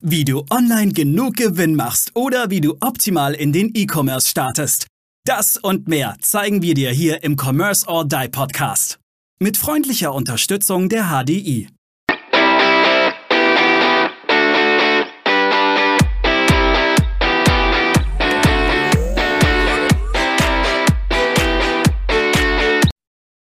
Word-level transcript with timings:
Wie 0.00 0.24
du 0.24 0.44
online 0.48 0.92
genug 0.92 1.34
Gewinn 1.34 1.74
machst 1.74 2.14
oder 2.14 2.50
wie 2.50 2.60
du 2.60 2.76
optimal 2.78 3.34
in 3.34 3.52
den 3.52 3.72
E-Commerce 3.74 4.28
startest. 4.28 4.86
Das 5.24 5.56
und 5.56 5.88
mehr 5.88 6.16
zeigen 6.20 6.62
wir 6.62 6.74
dir 6.74 6.90
hier 6.92 7.24
im 7.24 7.36
Commerce 7.36 7.84
or 7.88 8.06
Die 8.06 8.28
Podcast. 8.28 9.00
Mit 9.40 9.56
freundlicher 9.56 10.14
Unterstützung 10.14 10.88
der 10.88 11.06
HDI. 11.06 11.68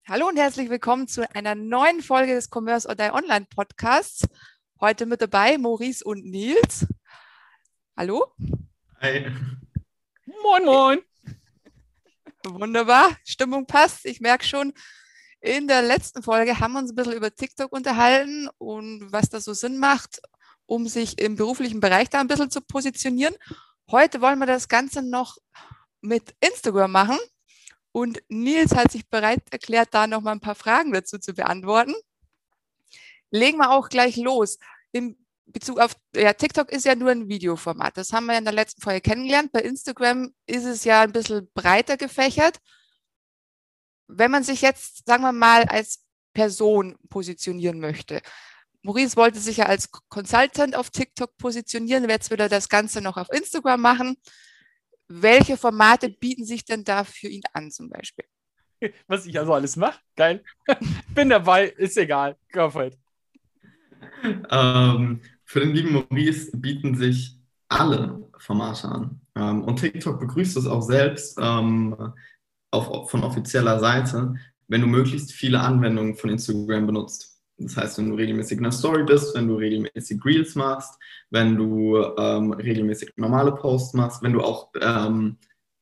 Hallo 0.07 0.29
und 0.29 0.37
herzlich 0.37 0.69
willkommen 0.69 1.09
zu 1.09 1.29
einer 1.35 1.55
neuen 1.55 2.01
Folge 2.01 2.33
des 2.33 2.49
Commerce 2.49 2.87
or 2.87 2.95
Die 2.95 3.11
Online 3.11 3.45
Podcasts. 3.53 4.25
Heute 4.82 5.05
mit 5.05 5.21
dabei 5.21 5.57
Maurice 5.57 6.04
und 6.04 6.26
Nils. 6.26 6.86
Hallo. 7.96 8.33
Hi. 9.00 9.32
Moin, 10.25 10.66
moin. 10.66 11.00
Wunderbar, 12.46 13.16
Stimmung 13.24 13.66
passt. 13.68 14.06
Ich 14.06 14.19
merke 14.19 14.43
schon, 14.43 14.74
in 15.39 15.69
der 15.69 15.82
letzten 15.82 16.21
Folge 16.21 16.60
haben 16.60 16.74
wir 16.74 16.80
uns 16.80 16.92
ein 16.92 16.96
bisschen 16.96 17.14
über 17.14 17.33
TikTok 17.33 17.71
unterhalten 17.71 18.50
und 18.57 19.14
was 19.14 19.30
das 19.30 19.46
so 19.46 19.54
Sinn 19.54 19.78
macht, 19.78 20.21
um 20.66 20.89
sich 20.89 21.19
im 21.19 21.38
beruflichen 21.38 21.80
Bereich 21.80 22.10
da 22.10 22.19
ein 22.19 22.28
bisschen 22.28 22.52
zu 22.52 22.60
positionieren. 22.60 23.36
Heute 23.89 24.19
wollen 24.19 24.39
wir 24.39 24.46
das 24.46 24.68
Ganze 24.68 25.02
noch 25.02 25.38
mit 26.02 26.36
Instagram 26.42 26.92
machen. 26.92 27.18
Und 27.94 28.21
Nils 28.28 28.75
hat 28.75 28.92
sich 28.92 29.07
bereit 29.07 29.44
erklärt, 29.52 29.94
da 29.94 30.05
noch 30.05 30.19
mal 30.19 30.33
ein 30.33 30.42
paar 30.42 30.55
Fragen 30.55 30.92
dazu 30.92 31.18
zu 31.18 31.33
beantworten 31.33 31.96
legen 33.36 33.58
wir 33.58 33.72
auch 33.72 33.89
gleich 33.89 34.17
los. 34.17 34.58
Im 34.92 35.17
Bezug 35.45 35.80
auf, 35.80 35.95
ja, 36.16 36.34
TikTok 36.34 36.72
ist 36.72 36.86
ja 36.86 36.95
nur 36.95 37.12
ein 37.12 37.30
Videoformat. 37.30 37.98
Das 37.98 38.11
haben 38.14 38.25
wir 38.25 38.38
in 38.38 38.45
der 38.45 38.53
letzten 38.53 38.81
Folge 38.81 39.02
kennengelernt. 39.02 39.52
Bei 39.52 39.61
Instagram 39.61 40.33
ist 40.47 40.66
es 40.66 40.83
ja 40.83 41.02
ein 41.02 41.11
bisschen 41.11 41.50
breiter 41.53 41.97
gefächert. 41.97 42.59
Wenn 44.08 44.31
man 44.31 44.44
sich 44.44 44.61
jetzt, 44.61 45.05
sagen 45.05 45.23
wir 45.23 45.31
mal, 45.31 45.64
als 45.66 46.03
Person 46.33 46.97
positionieren 47.09 47.80
möchte. 47.80 48.22
Maurice 48.81 49.16
wollte 49.16 49.39
sich 49.39 49.58
ja 49.58 49.66
als 49.66 49.89
Consultant 50.09 50.75
auf 50.75 50.89
TikTok 50.89 51.38
positionieren. 51.38 52.08
Jetzt 52.09 52.30
will 52.30 52.39
er 52.39 52.49
das 52.49 52.70
Ganze 52.70 53.02
noch 53.02 53.17
auf 53.17 53.31
Instagram 53.31 53.81
machen. 53.81 54.17
Welche 55.08 55.58
Formate 55.58 56.09
bieten 56.09 56.45
sich 56.45 56.66
denn 56.66 56.83
da 56.83 57.03
für 57.03 57.27
ihn 57.27 57.44
an, 57.53 57.72
zum 57.72 57.89
Beispiel? 57.89 58.25
Was 59.08 59.25
ich 59.25 59.39
also 59.39 59.53
alles 59.53 59.75
mache? 59.75 60.02
Geil. 60.16 60.44
Bin 61.16 61.30
dabei, 61.30 61.70
ist 61.70 61.97
egal. 61.97 62.38
Go 62.52 62.70
for 62.70 62.86
it 62.86 62.97
ähm, 64.49 65.21
für 65.43 65.59
den 65.59 65.73
lieben 65.73 65.93
Maurice 65.93 66.57
bieten 66.57 66.95
sich 66.95 67.38
alle 67.69 68.27
Formate 68.37 68.87
an. 68.87 69.21
Ähm, 69.35 69.63
und 69.63 69.77
TikTok 69.77 70.19
begrüßt 70.19 70.57
es 70.57 70.67
auch 70.67 70.81
selbst 70.81 71.37
ähm, 71.41 72.13
auf, 72.71 73.09
von 73.09 73.23
offizieller 73.23 73.79
Seite, 73.79 74.35
wenn 74.67 74.81
du 74.81 74.87
möglichst 74.87 75.31
viele 75.31 75.59
Anwendungen 75.59 76.15
von 76.15 76.29
Instagram 76.29 76.87
benutzt. 76.87 77.35
Das 77.57 77.77
heißt, 77.77 77.97
wenn 77.97 78.09
du 78.09 78.15
regelmäßig 78.15 78.57
in 78.57 78.63
der 78.63 78.71
Story 78.71 79.03
bist, 79.03 79.33
wenn 79.35 79.47
du 79.47 79.55
regelmäßig 79.55 80.23
Reels 80.25 80.55
machst, 80.55 80.99
wenn 81.30 81.55
du 81.55 81.97
ähm, 82.17 82.52
regelmäßig 82.52 83.13
normale 83.15 83.53
Posts 83.53 83.93
machst, 83.93 84.23
wenn 84.23 84.33
du 84.33 84.41
auch 84.41 84.71
ähm, 84.81 85.37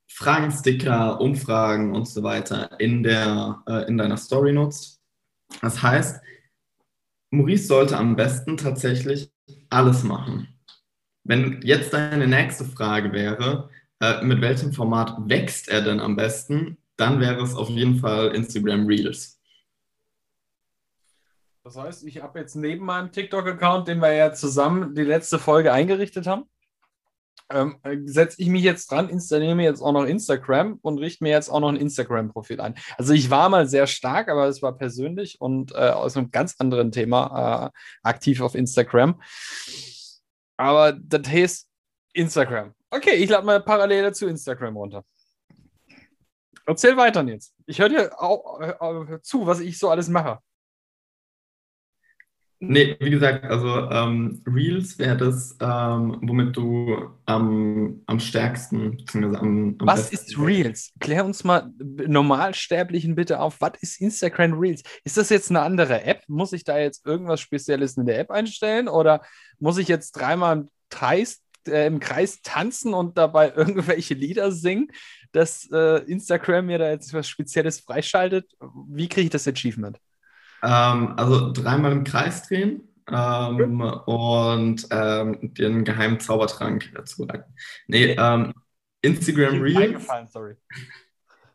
Fragen, 0.08 0.52
Sticker, 0.52 1.20
Umfragen 1.20 1.96
und 1.96 2.08
so 2.08 2.22
weiter 2.22 2.80
in, 2.80 3.02
der, 3.02 3.64
äh, 3.68 3.88
in 3.88 3.98
deiner 3.98 4.18
Story 4.18 4.54
nutzt. 4.54 5.02
Das 5.62 5.82
heißt, 5.82 6.22
Maurice 7.34 7.66
sollte 7.66 7.98
am 7.98 8.16
besten 8.16 8.58
tatsächlich 8.58 9.32
alles 9.72 10.04
machen. 10.04 10.50
Wenn 11.24 11.62
jetzt 11.64 11.92
deine 11.92 12.28
nächste 12.28 12.64
Frage 12.64 13.12
wäre, 13.12 13.72
äh, 14.00 14.24
mit 14.24 14.40
welchem 14.40 14.72
Format 14.72 15.18
wächst 15.28 15.68
er 15.68 15.82
denn 15.82 16.00
am 16.00 16.16
besten, 16.16 16.78
dann 16.96 17.20
wäre 17.20 17.42
es 17.42 17.56
auf 17.56 17.70
jeden 17.70 17.98
Fall 17.98 18.36
Instagram 18.36 18.86
Reels. 18.86 19.42
Das 21.64 21.76
heißt, 21.76 22.04
ich 22.06 22.22
habe 22.22 22.38
jetzt 22.38 22.56
neben 22.56 22.86
meinem 22.86 23.12
TikTok-Account, 23.12 23.88
den 23.88 24.00
wir 24.00 24.14
ja 24.14 24.32
zusammen 24.34 24.94
die 24.94 25.02
letzte 25.02 25.40
Folge 25.40 25.74
eingerichtet 25.74 26.28
haben, 26.28 26.44
ähm, 27.54 27.78
setze 28.06 28.42
ich 28.42 28.50
mich 28.50 28.64
jetzt 28.64 28.92
dran, 28.92 29.10
installiere 29.10 29.56
mir 29.56 29.64
jetzt 29.64 29.82
auch 29.82 29.92
noch 29.92 30.06
Instagram 30.06 30.80
und 30.82 30.98
richte 30.98 31.24
mir 31.24 31.32
jetzt 31.32 31.50
auch 31.50 31.60
noch 31.60 31.70
ein 31.70 31.76
Instagram-Profil 31.76 32.60
ein. 32.60 32.76
Also 32.98 33.14
ich 33.14 33.30
war 33.30 33.50
mal 33.50 33.68
sehr 33.68 33.88
stark, 33.88 34.30
aber 34.30 34.48
es 34.48 34.62
war 34.62 34.78
persönlich 34.78 35.40
und 35.40 35.72
äh, 35.74 35.90
aus 35.90 36.18
einem 36.18 36.32
ganz 36.32 36.56
anderen 36.60 36.92
Thema 36.92 37.72
äh, 37.74 38.08
aktiv 38.08 38.42
auf 38.42 38.56
Instagram. 38.56 39.22
Aber 40.58 40.94
das 40.94 41.28
heißt 41.28 41.68
Instagram. 42.14 42.74
Okay, 42.90 43.16
ich 43.16 43.30
lade 43.30 43.46
mal 43.46 43.62
parallel 43.62 44.14
zu 44.14 44.28
Instagram 44.28 44.78
runter. 44.78 45.04
Erzähl 46.66 46.96
weiter 46.96 47.24
jetzt. 47.24 47.54
Ich 47.66 47.80
höre 47.80 47.90
dir 47.90 48.22
auch, 48.22 48.62
äh, 48.62 49.22
zu, 49.22 49.46
was 49.46 49.60
ich 49.60 49.78
so 49.78 49.90
alles 49.90 50.08
mache. 50.08 50.40
Nee, 52.68 52.96
wie 53.00 53.10
gesagt, 53.10 53.44
also 53.46 53.90
ähm, 53.90 54.42
Reels 54.48 54.98
wäre 54.98 55.18
das, 55.18 55.58
ähm, 55.60 56.18
womit 56.22 56.56
du 56.56 57.10
am, 57.26 58.02
am 58.06 58.20
stärksten, 58.20 58.98
beziehungsweise 58.98 59.40
am, 59.40 59.76
am 59.80 59.88
Was 59.88 60.12
ist 60.12 60.38
Reels? 60.38 60.94
Klär 61.00 61.26
uns 61.26 61.44
mal 61.44 61.72
Normalsterblichen 61.80 63.16
bitte 63.16 63.40
auf. 63.40 63.60
Was 63.60 63.74
ist 63.82 64.00
Instagram 64.00 64.54
Reels? 64.54 64.84
Ist 65.04 65.18
das 65.18 65.30
jetzt 65.30 65.50
eine 65.50 65.62
andere 65.62 66.04
App? 66.04 66.24
Muss 66.28 66.54
ich 66.54 66.64
da 66.64 66.78
jetzt 66.78 67.06
irgendwas 67.06 67.42
Spezielles 67.42 67.98
in 67.98 68.06
der 68.06 68.20
App 68.20 68.32
einstellen? 68.32 68.88
Oder 68.88 69.22
muss 69.60 69.78
ich 69.78 69.90
jetzt 69.90 70.14
dreimal 70.14 70.58
im 70.58 70.70
Kreis, 70.90 71.42
äh, 71.68 71.88
im 71.88 72.00
Kreis 72.00 72.42
tanzen 72.44 72.94
und 72.94 73.18
dabei 73.18 73.52
irgendwelche 73.56 74.14
Lieder 74.14 74.54
singen, 74.54 74.88
dass 75.34 75.70
äh, 75.72 76.04
Instagram 76.06 76.68
mir 76.68 76.78
da 76.78 76.90
jetzt 76.90 77.14
was 77.14 77.28
Spezielles 77.28 77.82
freischaltet? 77.82 78.52
Wie 78.88 79.10
kriege 79.10 79.26
ich 79.26 79.32
das 79.32 79.48
Achievement? 79.48 80.00
Ähm, 80.64 81.14
also 81.18 81.52
dreimal 81.52 81.92
im 81.92 82.06
Kreis 82.06 82.48
drehen 82.48 82.88
ähm, 83.12 83.82
und 83.82 84.88
ähm, 84.92 85.54
den 85.54 85.84
geheimen 85.84 86.22
Zaubertrank 86.22 86.90
dazu 86.96 87.26
leiten. 87.26 87.54
Nee, 87.88 88.16
ähm, 88.18 88.54
Instagram 89.02 89.62
Reels. 89.62 90.08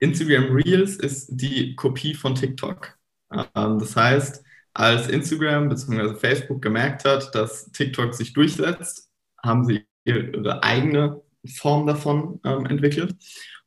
Instagram 0.00 0.52
Reels 0.52 0.96
ist 0.96 1.28
die 1.30 1.74
Kopie 1.74 2.14
von 2.14 2.34
TikTok. 2.34 2.98
Ähm, 3.32 3.78
das 3.78 3.96
heißt, 3.96 4.44
als 4.74 5.08
Instagram 5.08 5.70
bzw. 5.70 6.14
Facebook 6.14 6.60
gemerkt 6.60 7.06
hat, 7.06 7.34
dass 7.34 7.72
TikTok 7.72 8.14
sich 8.14 8.34
durchsetzt, 8.34 9.10
haben 9.42 9.64
sie 9.64 9.86
ihre 10.04 10.62
eigene 10.62 11.22
Form 11.56 11.86
davon 11.86 12.40
ähm, 12.44 12.66
entwickelt. 12.66 13.16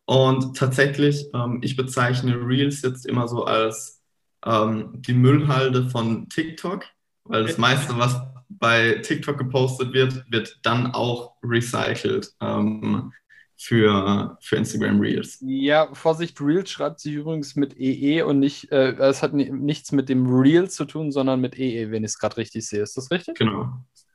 Und 0.06 0.58
tatsächlich, 0.58 1.28
ich 1.62 1.78
bezeichne 1.78 2.36
Reels 2.36 2.82
jetzt 2.82 3.06
immer 3.06 3.30
so 3.30 3.46
als 3.46 4.01
ähm, 4.46 4.90
die 4.94 5.14
Müllhalde 5.14 5.90
von 5.90 6.30
TikTok, 6.30 6.86
weil 7.24 7.46
das 7.46 7.58
meiste, 7.58 7.98
was 7.98 8.20
bei 8.50 9.00
TikTok 9.04 9.38
gepostet 9.38 9.94
wird, 9.94 10.26
wird 10.30 10.60
dann 10.64 10.94
auch 10.94 11.36
recycelt 11.44 12.34
ähm, 12.42 13.14
für, 13.58 14.38
für 14.42 14.56
Instagram 14.56 15.00
Reels. 15.00 15.38
Ja, 15.42 15.94
Vorsicht, 15.94 16.42
Reels 16.42 16.70
schreibt 16.70 17.00
sich 17.00 17.14
übrigens 17.14 17.56
mit 17.56 17.80
EE 17.80 18.24
und 18.24 18.40
nicht, 18.40 18.72
äh, 18.72 18.94
es 18.94 19.22
hat 19.22 19.34
nichts 19.34 19.92
mit 19.92 20.10
dem 20.10 20.26
Reel 20.26 20.70
zu 20.70 20.86
tun, 20.86 21.12
sondern 21.12 21.40
mit 21.40 21.58
EE, 21.58 21.92
wenn 21.92 22.04
ich 22.04 22.12
es 22.12 22.20
gerade 22.20 22.38
richtig 22.38 22.68
sehe. 22.68 22.82
Ist 22.82 22.98
das 22.98 23.12
richtig? 23.12 23.38
Genau. 23.38 23.70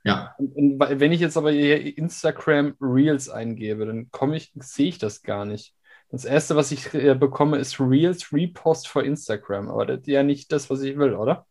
Ja. 0.04 0.34
Und, 0.38 0.56
und 0.56 0.80
wenn 0.80 1.12
ich 1.12 1.20
jetzt 1.20 1.36
aber 1.36 1.52
hier 1.52 1.96
Instagram 1.96 2.74
Reels 2.80 3.28
eingebe, 3.28 3.86
dann 3.86 4.10
komme 4.10 4.36
ich, 4.36 4.52
sehe 4.56 4.88
ich 4.88 4.98
das 4.98 5.22
gar 5.22 5.44
nicht. 5.44 5.74
Das 6.16 6.24
erste, 6.24 6.56
was 6.56 6.72
ich 6.72 6.94
äh, 6.94 7.14
bekomme, 7.14 7.58
ist 7.58 7.78
Reels 7.78 8.32
Repost 8.32 8.88
für 8.88 9.02
Instagram. 9.02 9.68
Aber 9.68 9.84
das 9.84 9.98
ist 9.98 10.06
ja 10.06 10.22
nicht 10.22 10.50
das, 10.50 10.70
was 10.70 10.80
ich 10.80 10.96
will, 10.96 11.12
oder? 11.12 11.44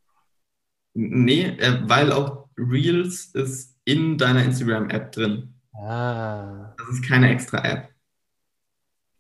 Nee, 0.96 1.50
äh, 1.60 1.82
weil 1.84 2.12
auch 2.12 2.50
Reels 2.58 3.26
ist 3.36 3.78
in 3.86 4.18
deiner 4.18 4.44
Instagram-App 4.44 5.12
drin. 5.12 5.54
Ah. 5.72 6.74
Das 6.80 6.90
ist 6.90 7.08
keine 7.08 7.30
extra 7.30 7.64
App. 7.64 7.90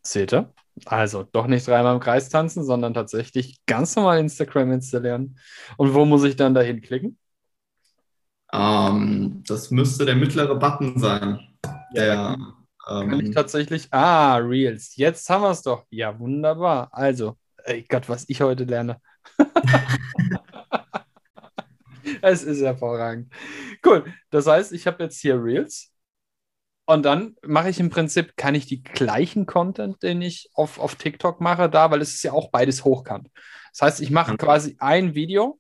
Seht 0.02 0.34
ihr? 0.34 0.52
Also 0.86 1.22
doch 1.22 1.46
nicht 1.46 1.68
dreimal 1.68 1.94
im 1.94 2.00
Kreis 2.00 2.30
tanzen, 2.30 2.64
sondern 2.64 2.96
tatsächlich 2.96 3.64
ganz 3.68 3.96
normal 3.96 4.18
Instagram 4.18 4.72
installieren. 4.72 5.38
Und 5.78 5.94
wo 5.94 6.06
muss 6.06 6.24
ich 6.24 6.36
dann 6.36 6.56
dahin 6.56 6.82
klicken? 6.82 7.20
Ähm, 8.52 9.44
das 9.46 9.70
müsste 9.70 10.06
der 10.06 10.16
mittlere 10.16 10.56
Button 10.56 10.98
sein. 10.98 11.40
Ja, 11.94 12.36
der, 12.36 12.38
ähm, 12.88 13.10
Kann 13.10 13.20
ich 13.20 13.34
tatsächlich. 13.34 13.88
Ah, 13.92 14.38
Reels. 14.38 14.96
Jetzt 14.96 15.30
haben 15.30 15.44
wir 15.44 15.52
es 15.52 15.62
doch. 15.62 15.86
Ja, 15.90 16.18
wunderbar. 16.20 16.90
Also, 16.92 17.38
ey 17.64 17.86
Gott, 17.88 18.10
was 18.10 18.26
ich 18.28 18.42
heute 18.42 18.66
lerne. 18.66 19.02
es 22.22 22.44
ist 22.44 22.62
hervorragend. 22.62 23.34
Cool. 23.84 24.06
Das 24.30 24.48
heißt, 24.48 24.74
ich 24.74 24.88
habe 24.88 25.04
jetzt 25.04 25.20
hier 25.20 25.42
Reels. 25.42 25.92
Und 26.88 27.04
dann 27.04 27.36
mache 27.44 27.70
ich 27.70 27.80
im 27.80 27.90
Prinzip, 27.90 28.38
kann 28.38 28.54
ich 28.54 28.68
die 28.68 28.84
gleichen 28.84 29.48
Content, 29.48 30.04
den 30.04 30.22
ich 30.22 30.52
auf, 30.54 30.80
auf 30.80 30.96
TikTok 30.96 31.42
mache, 31.42 31.68
da, 31.68 31.90
weil 31.90 32.02
es 32.02 32.14
ist 32.14 32.24
ja 32.24 32.32
auch 32.32 32.52
beides 32.52 32.86
hochkant. 32.86 33.30
Das 33.72 33.82
heißt, 33.82 34.02
ich 34.02 34.12
mache 34.12 34.38
quasi 34.38 34.76
ein 34.80 35.16
Video, 35.16 35.60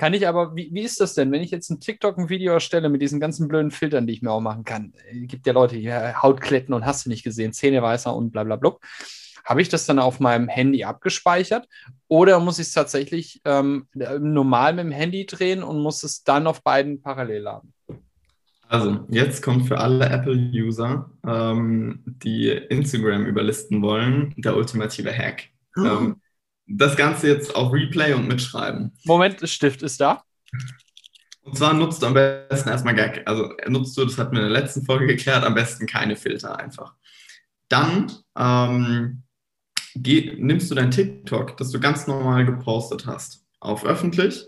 Kann 0.00 0.14
ich 0.14 0.26
aber, 0.26 0.56
wie, 0.56 0.70
wie 0.72 0.80
ist 0.80 0.98
das 0.98 1.12
denn, 1.12 1.30
wenn 1.30 1.42
ich 1.42 1.50
jetzt 1.50 1.68
ein 1.68 1.78
TikTok 1.78 2.16
ein 2.16 2.30
Video 2.30 2.54
erstelle 2.54 2.88
mit 2.88 3.02
diesen 3.02 3.20
ganzen 3.20 3.48
blöden 3.48 3.70
Filtern, 3.70 4.06
die 4.06 4.14
ich 4.14 4.22
mir 4.22 4.30
auch 4.30 4.40
machen 4.40 4.64
kann? 4.64 4.94
Es 5.10 5.28
gibt 5.28 5.46
ja 5.46 5.52
Leute, 5.52 5.76
die 5.76 5.92
Hautkletten 5.92 6.72
und 6.72 6.86
hast 6.86 7.04
du 7.04 7.10
nicht 7.10 7.22
gesehen, 7.22 7.52
Zähne 7.52 7.82
weißer 7.82 8.16
und 8.16 8.30
bla 8.30 8.44
bla 8.44 8.56
bla. 8.56 8.78
Habe 9.44 9.60
ich 9.60 9.68
das 9.68 9.84
dann 9.84 9.98
auf 9.98 10.18
meinem 10.18 10.48
Handy 10.48 10.84
abgespeichert 10.84 11.68
oder 12.08 12.40
muss 12.40 12.58
ich 12.58 12.68
es 12.68 12.72
tatsächlich 12.72 13.42
ähm, 13.44 13.88
normal 13.92 14.72
mit 14.72 14.86
dem 14.86 14.90
Handy 14.90 15.26
drehen 15.26 15.62
und 15.62 15.82
muss 15.82 16.02
es 16.02 16.24
dann 16.24 16.46
auf 16.46 16.62
beiden 16.62 17.02
parallel 17.02 17.42
laden? 17.42 17.74
Also, 18.68 19.04
jetzt 19.10 19.42
kommt 19.42 19.68
für 19.68 19.80
alle 19.80 20.08
Apple-User, 20.08 21.10
ähm, 21.26 22.02
die 22.06 22.48
Instagram 22.48 23.26
überlisten 23.26 23.82
wollen, 23.82 24.32
der 24.38 24.56
ultimative 24.56 25.12
Hack. 25.12 25.50
Oh. 25.76 25.84
Ähm, 25.84 26.16
das 26.70 26.96
Ganze 26.96 27.28
jetzt 27.28 27.54
auf 27.54 27.72
Replay 27.72 28.12
und 28.12 28.28
mitschreiben. 28.28 28.92
Moment, 29.04 29.42
das 29.42 29.50
Stift 29.50 29.82
ist 29.82 30.00
da. 30.00 30.22
Und 31.42 31.56
zwar 31.56 31.74
nutzt 31.74 32.02
du 32.02 32.06
am 32.06 32.14
besten 32.14 32.68
erstmal 32.68 32.94
Gag. 32.94 33.22
Also 33.26 33.52
nutzt 33.66 33.96
du, 33.96 34.04
das 34.04 34.18
hatten 34.18 34.32
wir 34.36 34.42
in 34.42 34.52
der 34.52 34.60
letzten 34.60 34.84
Folge 34.84 35.06
geklärt, 35.06 35.44
am 35.44 35.54
besten 35.54 35.86
keine 35.86 36.16
Filter 36.16 36.58
einfach. 36.58 36.94
Dann 37.68 38.12
ähm, 38.38 39.22
geh, 39.94 40.36
nimmst 40.38 40.70
du 40.70 40.74
dein 40.74 40.90
TikTok, 40.90 41.56
das 41.56 41.70
du 41.70 41.80
ganz 41.80 42.06
normal 42.06 42.44
gepostet 42.44 43.06
hast, 43.06 43.44
auf 43.58 43.84
öffentlich, 43.84 44.46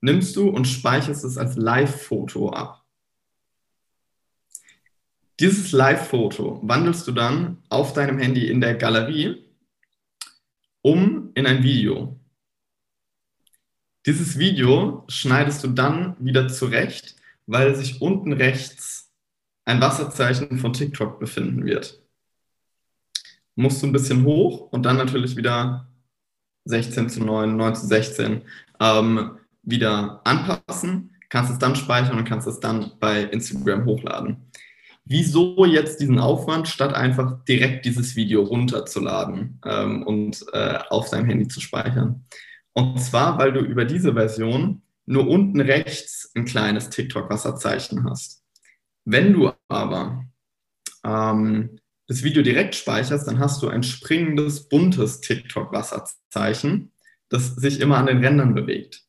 nimmst 0.00 0.34
du 0.34 0.48
und 0.48 0.66
speicherst 0.66 1.24
es 1.24 1.38
als 1.38 1.56
Live-Foto 1.56 2.50
ab. 2.50 2.84
Dieses 5.38 5.72
Live-Foto 5.72 6.60
wandelst 6.64 7.06
du 7.06 7.12
dann 7.12 7.58
auf 7.68 7.92
deinem 7.92 8.18
Handy 8.18 8.48
in 8.48 8.60
der 8.60 8.74
Galerie 8.74 9.49
um 10.82 11.30
in 11.34 11.46
ein 11.46 11.62
Video. 11.62 12.18
Dieses 14.06 14.38
Video 14.38 15.04
schneidest 15.08 15.62
du 15.62 15.68
dann 15.68 16.16
wieder 16.18 16.48
zurecht, 16.48 17.16
weil 17.46 17.74
sich 17.74 18.00
unten 18.00 18.32
rechts 18.32 19.10
ein 19.64 19.80
Wasserzeichen 19.80 20.58
von 20.58 20.72
TikTok 20.72 21.20
befinden 21.20 21.64
wird. 21.64 22.02
Musst 23.56 23.82
du 23.82 23.86
ein 23.86 23.92
bisschen 23.92 24.24
hoch 24.24 24.72
und 24.72 24.84
dann 24.84 24.96
natürlich 24.96 25.36
wieder 25.36 25.88
16 26.64 27.08
zu 27.10 27.24
9, 27.24 27.56
9 27.56 27.74
zu 27.74 27.86
16 27.86 28.42
ähm, 28.80 29.38
wieder 29.62 30.20
anpassen, 30.24 31.14
kannst 31.28 31.52
es 31.52 31.58
dann 31.58 31.76
speichern 31.76 32.18
und 32.18 32.24
kannst 32.24 32.46
es 32.46 32.60
dann 32.60 32.92
bei 32.98 33.24
Instagram 33.24 33.84
hochladen. 33.84 34.50
Wieso 35.12 35.64
jetzt 35.64 36.00
diesen 36.00 36.20
Aufwand, 36.20 36.68
statt 36.68 36.94
einfach 36.94 37.44
direkt 37.44 37.84
dieses 37.84 38.14
Video 38.14 38.44
runterzuladen 38.44 39.60
ähm, 39.66 40.04
und 40.04 40.46
äh, 40.52 40.78
auf 40.88 41.08
seinem 41.08 41.26
Handy 41.26 41.48
zu 41.48 41.60
speichern? 41.60 42.26
Und 42.74 43.00
zwar, 43.00 43.36
weil 43.36 43.52
du 43.52 43.58
über 43.58 43.84
diese 43.84 44.12
Version 44.14 44.82
nur 45.06 45.26
unten 45.26 45.60
rechts 45.60 46.30
ein 46.36 46.44
kleines 46.44 46.90
TikTok-Wasserzeichen 46.90 48.08
hast. 48.08 48.44
Wenn 49.04 49.32
du 49.32 49.50
aber 49.66 50.26
ähm, 51.02 51.80
das 52.06 52.22
Video 52.22 52.44
direkt 52.44 52.76
speicherst, 52.76 53.26
dann 53.26 53.40
hast 53.40 53.60
du 53.64 53.68
ein 53.68 53.82
springendes, 53.82 54.68
buntes 54.68 55.20
TikTok-Wasserzeichen, 55.22 56.92
das 57.28 57.56
sich 57.56 57.80
immer 57.80 57.98
an 57.98 58.06
den 58.06 58.24
Rändern 58.24 58.54
bewegt. 58.54 59.02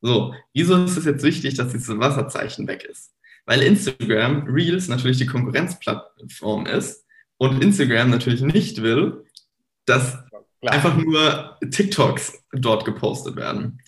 So, 0.00 0.32
wieso 0.54 0.82
ist 0.82 0.96
es 0.96 1.04
jetzt 1.04 1.22
wichtig, 1.22 1.56
dass 1.56 1.72
dieses 1.72 1.98
Wasserzeichen 1.98 2.66
weg 2.66 2.84
ist? 2.84 3.11
Weil 3.46 3.62
Instagram 3.62 4.44
Reels 4.46 4.88
natürlich 4.88 5.18
die 5.18 5.26
Konkurrenzplattform 5.26 6.66
ist 6.66 7.04
und 7.38 7.62
Instagram 7.62 8.10
natürlich 8.10 8.42
nicht 8.42 8.82
will, 8.82 9.24
dass 9.84 10.18
Klar. 10.60 10.74
einfach 10.74 10.96
nur 10.96 11.58
TikToks 11.70 12.44
dort 12.52 12.84
gepostet 12.84 13.36
werden. 13.36 13.80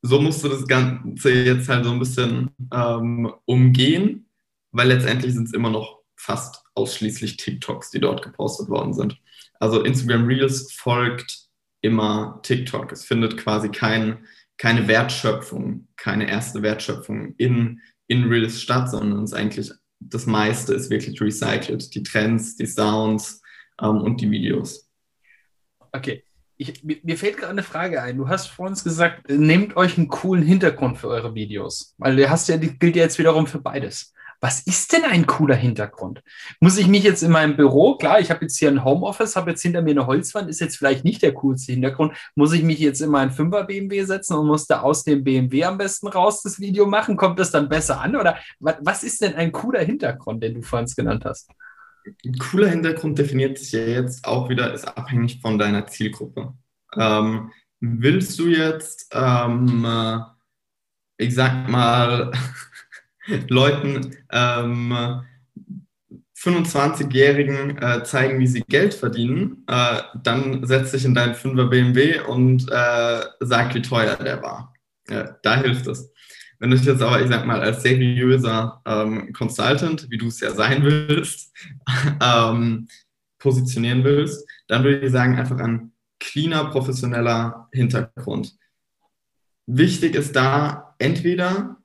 So 0.00 0.20
musst 0.20 0.42
du 0.42 0.48
das 0.48 0.66
Ganze 0.66 1.30
jetzt 1.30 1.68
halt 1.68 1.84
so 1.84 1.92
ein 1.92 1.98
bisschen 1.98 2.50
ähm, 2.72 3.32
umgehen, 3.44 4.26
weil 4.70 4.88
letztendlich 4.88 5.34
sind 5.34 5.46
es 5.46 5.52
immer 5.52 5.70
noch 5.70 6.00
fast 6.16 6.64
ausschließlich 6.74 7.36
TikToks, 7.36 7.90
die 7.90 8.00
dort 8.00 8.22
gepostet 8.22 8.68
worden 8.68 8.94
sind. 8.94 9.18
Also 9.60 9.82
Instagram 9.82 10.26
Reels 10.26 10.72
folgt 10.72 11.48
immer 11.82 12.40
TikTok. 12.42 12.90
Es 12.92 13.04
findet 13.04 13.36
quasi 13.36 13.68
kein, 13.68 14.26
keine 14.56 14.88
Wertschöpfung, 14.88 15.88
keine 15.96 16.28
erste 16.28 16.62
Wertschöpfung 16.62 17.34
in 17.36 17.80
in 18.08 18.24
Reels 18.24 18.60
statt, 18.60 18.90
sondern 18.90 19.22
es 19.22 19.32
eigentlich 19.32 19.72
das 20.08 20.26
meiste 20.26 20.74
ist 20.74 20.90
wirklich 20.90 21.20
recycelt. 21.20 21.94
Die 21.94 22.02
Trends, 22.02 22.56
die 22.56 22.66
Sounds 22.66 23.40
ähm, 23.80 24.00
und 24.00 24.20
die 24.20 24.30
Videos. 24.30 24.88
Okay. 25.92 26.24
Ich, 26.56 26.84
mir 26.84 27.16
fällt 27.16 27.38
gerade 27.38 27.50
eine 27.50 27.62
Frage 27.62 28.02
ein. 28.02 28.16
Du 28.16 28.28
hast 28.28 28.46
vor 28.46 28.66
uns 28.66 28.84
gesagt, 28.84 29.28
nehmt 29.28 29.76
euch 29.76 29.98
einen 29.98 30.08
coolen 30.08 30.44
Hintergrund 30.44 30.98
für 30.98 31.08
eure 31.08 31.34
Videos. 31.34 31.94
Weil 31.98 32.14
der 32.14 32.30
hast 32.30 32.48
ja, 32.48 32.56
gilt 32.56 32.94
ja 32.94 33.02
jetzt 33.02 33.18
wiederum 33.18 33.46
für 33.46 33.60
beides 33.60 34.12
was 34.42 34.60
ist 34.60 34.92
denn 34.92 35.04
ein 35.04 35.24
cooler 35.26 35.54
Hintergrund? 35.54 36.20
Muss 36.58 36.76
ich 36.76 36.88
mich 36.88 37.04
jetzt 37.04 37.22
in 37.22 37.30
meinem 37.30 37.56
Büro, 37.56 37.94
klar, 37.96 38.18
ich 38.18 38.28
habe 38.28 38.42
jetzt 38.42 38.58
hier 38.58 38.70
ein 38.70 38.84
Homeoffice, 38.84 39.36
habe 39.36 39.50
jetzt 39.50 39.62
hinter 39.62 39.82
mir 39.82 39.92
eine 39.92 40.08
Holzwand, 40.08 40.50
ist 40.50 40.60
jetzt 40.60 40.76
vielleicht 40.76 41.04
nicht 41.04 41.22
der 41.22 41.32
coolste 41.32 41.70
Hintergrund. 41.70 42.16
Muss 42.34 42.52
ich 42.52 42.64
mich 42.64 42.80
jetzt 42.80 43.00
in 43.00 43.10
meinen 43.10 43.30
5er 43.30 43.62
BMW 43.62 44.02
setzen 44.02 44.34
und 44.34 44.48
muss 44.48 44.66
da 44.66 44.80
aus 44.80 45.04
dem 45.04 45.22
BMW 45.22 45.62
am 45.62 45.78
besten 45.78 46.08
raus 46.08 46.42
das 46.42 46.58
Video 46.58 46.86
machen? 46.86 47.16
Kommt 47.16 47.38
das 47.38 47.52
dann 47.52 47.68
besser 47.68 48.00
an? 48.00 48.16
Oder 48.16 48.36
was 48.58 49.04
ist 49.04 49.22
denn 49.22 49.36
ein 49.36 49.52
cooler 49.52 49.84
Hintergrund, 49.84 50.42
den 50.42 50.54
du 50.54 50.62
vorhin 50.62 50.90
genannt 50.96 51.24
hast? 51.24 51.48
Ein 52.04 52.36
cooler 52.36 52.68
Hintergrund 52.68 53.20
definiert 53.20 53.58
sich 53.58 53.70
ja 53.70 53.86
jetzt 53.86 54.24
auch 54.24 54.48
wieder, 54.48 54.74
ist 54.74 54.88
abhängig 54.88 55.40
von 55.40 55.56
deiner 55.56 55.86
Zielgruppe. 55.86 56.52
Ähm, 56.96 57.52
willst 57.78 58.40
du 58.40 58.48
jetzt, 58.48 59.08
ähm, 59.12 59.84
äh, 59.84 60.18
ich 61.18 61.32
sag 61.32 61.68
mal, 61.68 62.32
Leuten, 63.48 64.16
ähm, 64.30 65.22
25-Jährigen 66.42 67.78
äh, 67.78 68.02
zeigen, 68.02 68.40
wie 68.40 68.48
sie 68.48 68.62
Geld 68.62 68.94
verdienen, 68.94 69.64
äh, 69.68 70.00
dann 70.22 70.66
setz 70.66 70.90
dich 70.90 71.04
in 71.04 71.14
deinen 71.14 71.34
5er 71.34 71.68
BMW 71.68 72.20
und 72.20 72.68
äh, 72.68 73.20
sag, 73.40 73.74
wie 73.74 73.82
teuer 73.82 74.16
der 74.16 74.42
war. 74.42 74.74
Ja, 75.08 75.36
da 75.42 75.56
hilft 75.56 75.86
es. 75.86 76.10
Wenn 76.58 76.70
du 76.70 76.76
dich 76.76 76.86
jetzt 76.86 77.02
aber, 77.02 77.20
ich 77.20 77.28
sag 77.28 77.46
mal, 77.46 77.60
als 77.60 77.82
seriöser 77.82 78.82
ähm, 78.86 79.32
Consultant, 79.32 80.08
wie 80.10 80.18
du 80.18 80.28
es 80.28 80.40
ja 80.40 80.52
sein 80.52 80.82
willst, 80.84 81.52
ähm, 82.22 82.88
positionieren 83.38 84.04
willst, 84.04 84.48
dann 84.68 84.84
würde 84.84 85.06
ich 85.06 85.12
sagen, 85.12 85.36
einfach 85.36 85.58
ein 85.58 85.92
cleaner, 86.20 86.66
professioneller 86.70 87.68
Hintergrund. 87.72 88.56
Wichtig 89.66 90.14
ist 90.14 90.34
da 90.34 90.94
entweder 90.98 91.76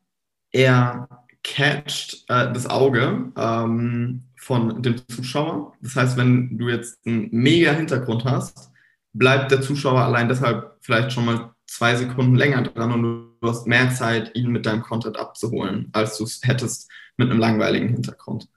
er 0.52 1.26
catcht 1.44 2.26
äh, 2.28 2.52
das 2.54 2.70
Auge 2.70 3.32
ähm, 3.38 4.24
von 4.38 4.82
dem 4.82 5.08
Zuschauer. 5.08 5.74
Das 5.82 5.96
heißt, 5.96 6.18
wenn 6.18 6.58
du 6.58 6.70
jetzt 6.70 7.06
einen 7.06 7.30
mega 7.32 7.72
Hintergrund 7.72 8.26
hast, 8.26 8.72
bleibt 9.14 9.52
der 9.52 9.62
Zuschauer 9.62 10.02
allein 10.02 10.30
deshalb 10.30 10.78
vielleicht 10.82 11.12
schon 11.12 11.26
mal 11.26 11.52
zwei 11.66 11.96
Sekunden 11.96 12.36
länger 12.36 12.64
dran 12.64 12.92
und 12.92 13.04
du 13.04 13.48
hast 13.48 13.68
mehr 13.68 13.92
Zeit, 13.92 14.36
ihn 14.36 14.52
mit 14.52 14.66
deinem 14.66 14.82
Content 14.82 15.18
abzuholen, 15.18 15.90
als 15.94 16.18
du 16.18 16.24
es 16.24 16.42
hättest 16.44 16.90
mit 17.18 17.30
einem 17.30 17.40
langweiligen 17.40 17.90
Hintergrund. 17.90 18.48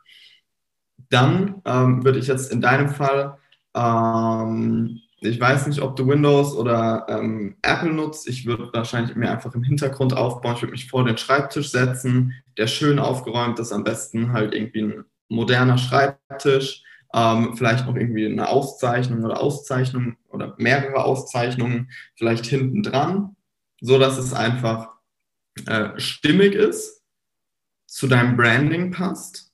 Dann 1.08 1.60
ähm, 1.64 2.04
würde 2.04 2.18
ich 2.18 2.28
jetzt 2.28 2.52
in 2.52 2.60
deinem 2.60 2.90
Fall 2.90 3.38
ähm, 3.74 5.00
ich 5.20 5.38
weiß 5.38 5.66
nicht, 5.66 5.82
ob 5.82 5.96
du 5.96 6.08
Windows 6.08 6.54
oder 6.54 7.06
ähm, 7.08 7.56
Apple 7.60 7.92
nutzt. 7.92 8.26
Ich 8.26 8.46
würde 8.46 8.70
wahrscheinlich 8.72 9.14
mir 9.16 9.30
einfach 9.30 9.54
im 9.54 9.62
Hintergrund 9.62 10.16
aufbauen. 10.16 10.54
Ich 10.54 10.62
würde 10.62 10.72
mich 10.72 10.88
vor 10.88 11.04
den 11.04 11.18
Schreibtisch 11.18 11.70
setzen, 11.70 12.34
der 12.56 12.66
schön 12.66 12.98
aufgeräumt 12.98 13.58
ist, 13.58 13.72
am 13.72 13.84
besten 13.84 14.32
halt 14.32 14.54
irgendwie 14.54 14.82
ein 14.82 15.04
moderner 15.28 15.76
Schreibtisch, 15.76 16.82
ähm, 17.12 17.54
vielleicht 17.54 17.86
noch 17.86 17.96
irgendwie 17.96 18.26
eine 18.26 18.48
Auszeichnung 18.48 19.22
oder 19.22 19.40
Auszeichnung 19.40 20.16
oder 20.30 20.54
mehrere 20.56 21.04
Auszeichnungen 21.04 21.90
vielleicht 22.16 22.46
hinten 22.46 22.82
dran, 22.82 23.36
so 23.80 23.98
dass 23.98 24.16
es 24.16 24.32
einfach 24.32 24.88
äh, 25.66 25.98
stimmig 25.98 26.54
ist, 26.54 27.02
zu 27.86 28.06
deinem 28.06 28.36
Branding 28.36 28.90
passt, 28.90 29.52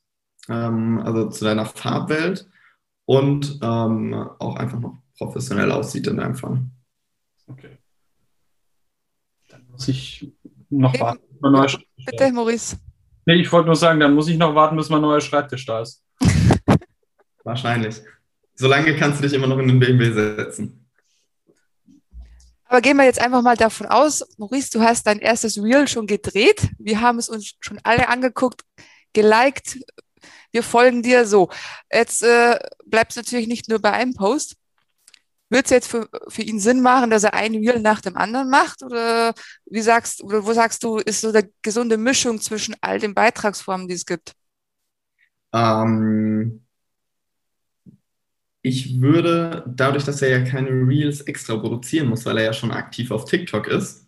ähm, 0.49 1.01
also 1.01 1.29
zu 1.29 1.45
deiner 1.45 1.67
Farbwelt 1.67 2.49
und 3.05 3.59
ähm, 3.63 4.15
auch 4.39 4.57
einfach 4.57 4.79
noch 4.79 4.99
professionell 5.17 5.71
aussieht 5.73 6.07
in 6.07 6.17
deinem 6.17 6.37
Fall. 6.37 6.63
Okay. 7.47 7.79
Dann 9.49 9.67
muss 9.71 9.89
ich 9.89 10.33
noch 10.71 10.95
Eben, 10.95 11.03
warten. 11.03 11.83
Bitte, 12.05 12.33
Maurice. 12.33 12.77
Nee, 13.25 13.35
ich 13.35 13.51
wollte 13.51 13.67
nur 13.67 13.77
sagen, 13.77 14.01
dann 14.01 14.15
muss 14.15 14.29
ich 14.29 14.37
noch 14.37 14.55
warten, 14.55 14.77
bis 14.77 14.89
mein 14.89 15.01
neuer 15.01 15.21
Schreibtisch 15.21 15.67
da 15.67 15.81
ist. 15.81 16.03
Wahrscheinlich. 17.45 18.01
Solange 18.55 18.97
kannst 18.97 19.19
du 19.19 19.23
dich 19.23 19.35
immer 19.35 19.47
noch 19.47 19.59
in 19.59 19.69
den 19.69 19.79
BMW 19.79 20.13
setzen. 20.13 20.87
Aber 22.69 22.81
gehen 22.81 22.97
wir 22.97 23.05
jetzt 23.05 23.21
einfach 23.21 23.43
mal 23.43 23.57
davon 23.57 23.87
aus, 23.87 24.25
Maurice, 24.39 24.71
du 24.73 24.81
hast 24.81 25.07
dein 25.07 25.21
erstes 25.21 25.63
Reel 25.63 25.87
schon 25.87 26.07
gedreht. 26.07 26.69
Wir 26.79 27.01
haben 27.01 27.19
es 27.19 27.29
uns 27.29 27.55
schon 27.61 27.79
alle 27.85 28.09
angeguckt, 28.09 28.63
geliked. 29.13 29.79
Wir 30.51 30.63
folgen 30.63 31.03
dir 31.03 31.27
so. 31.27 31.49
Jetzt 31.93 32.23
äh, 32.23 32.59
bleibt 32.85 33.13
es 33.13 33.17
natürlich 33.17 33.47
nicht 33.47 33.69
nur 33.69 33.79
bei 33.79 33.93
einem 33.93 34.15
Post. 34.15 34.57
Wird 35.49 35.67
es 35.67 35.71
jetzt 35.71 35.89
für, 35.89 36.09
für 36.29 36.43
ihn 36.43 36.59
Sinn 36.59 36.83
machen, 36.83 37.11
dass 37.11 37.25
er 37.25 37.35
ein 37.35 37.55
Reel 37.55 37.81
nach 37.81 38.01
dem 38.01 38.17
anderen 38.17 38.51
macht? 38.51 38.83
Oder 38.83 39.33
wie 39.67 39.81
sagst 39.81 40.23
oder 40.23 40.45
wo 40.45 40.53
sagst 40.53 40.83
du, 40.83 40.97
ist 40.99 41.21
so 41.21 41.29
eine 41.29 41.49
gesunde 41.63 41.97
Mischung 41.99 42.41
zwischen 42.41 42.75
all 42.81 42.99
den 42.99 43.15
Beitragsformen, 43.15 43.87
die 43.89 43.95
es 43.95 44.07
gibt? 44.07 44.33
Ähm, 45.53 46.67
ich 48.63 49.01
würde, 49.01 49.65
dadurch, 49.69 50.05
dass 50.05 50.23
er 50.23 50.31
ja 50.31 50.45
keine 50.45 50.71
Reels 50.71 51.21
extra 51.23 51.57
produzieren 51.57 52.09
muss, 52.09 52.27
weil 52.27 52.39
er 52.39 52.45
ja 52.45 52.53
schon 52.53 52.73
aktiv 52.73 53.13
auf 53.13 53.25
TikTok 53.25 53.69
ist, 53.69 54.07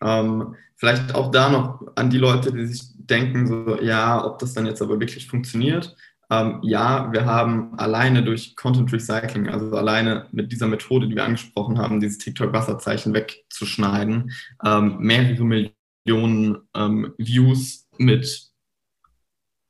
ähm, 0.00 0.54
vielleicht 0.76 1.14
auch 1.14 1.30
da 1.32 1.48
noch 1.48 1.82
an 1.96 2.10
die 2.10 2.18
Leute, 2.18 2.52
die 2.52 2.66
sich 2.66 2.82
denken, 2.96 3.46
so, 3.48 3.80
ja, 3.82 4.24
ob 4.24 4.38
das 4.38 4.54
dann 4.54 4.66
jetzt 4.66 4.80
aber 4.82 5.00
wirklich 5.00 5.26
funktioniert. 5.26 5.96
Ähm, 6.28 6.58
ja, 6.62 7.12
wir 7.12 7.24
haben 7.24 7.78
alleine 7.78 8.24
durch 8.24 8.56
Content 8.56 8.92
Recycling, 8.92 9.48
also 9.48 9.76
alleine 9.76 10.26
mit 10.32 10.50
dieser 10.50 10.66
Methode, 10.66 11.08
die 11.08 11.14
wir 11.14 11.24
angesprochen 11.24 11.78
haben, 11.78 12.00
dieses 12.00 12.18
TikTok-Wasserzeichen 12.18 13.14
wegzuschneiden, 13.14 14.32
ähm, 14.64 14.98
mehrere 14.98 15.44
Millionen 15.44 16.58
ähm, 16.74 17.14
Views 17.16 17.88
mit 17.96 18.50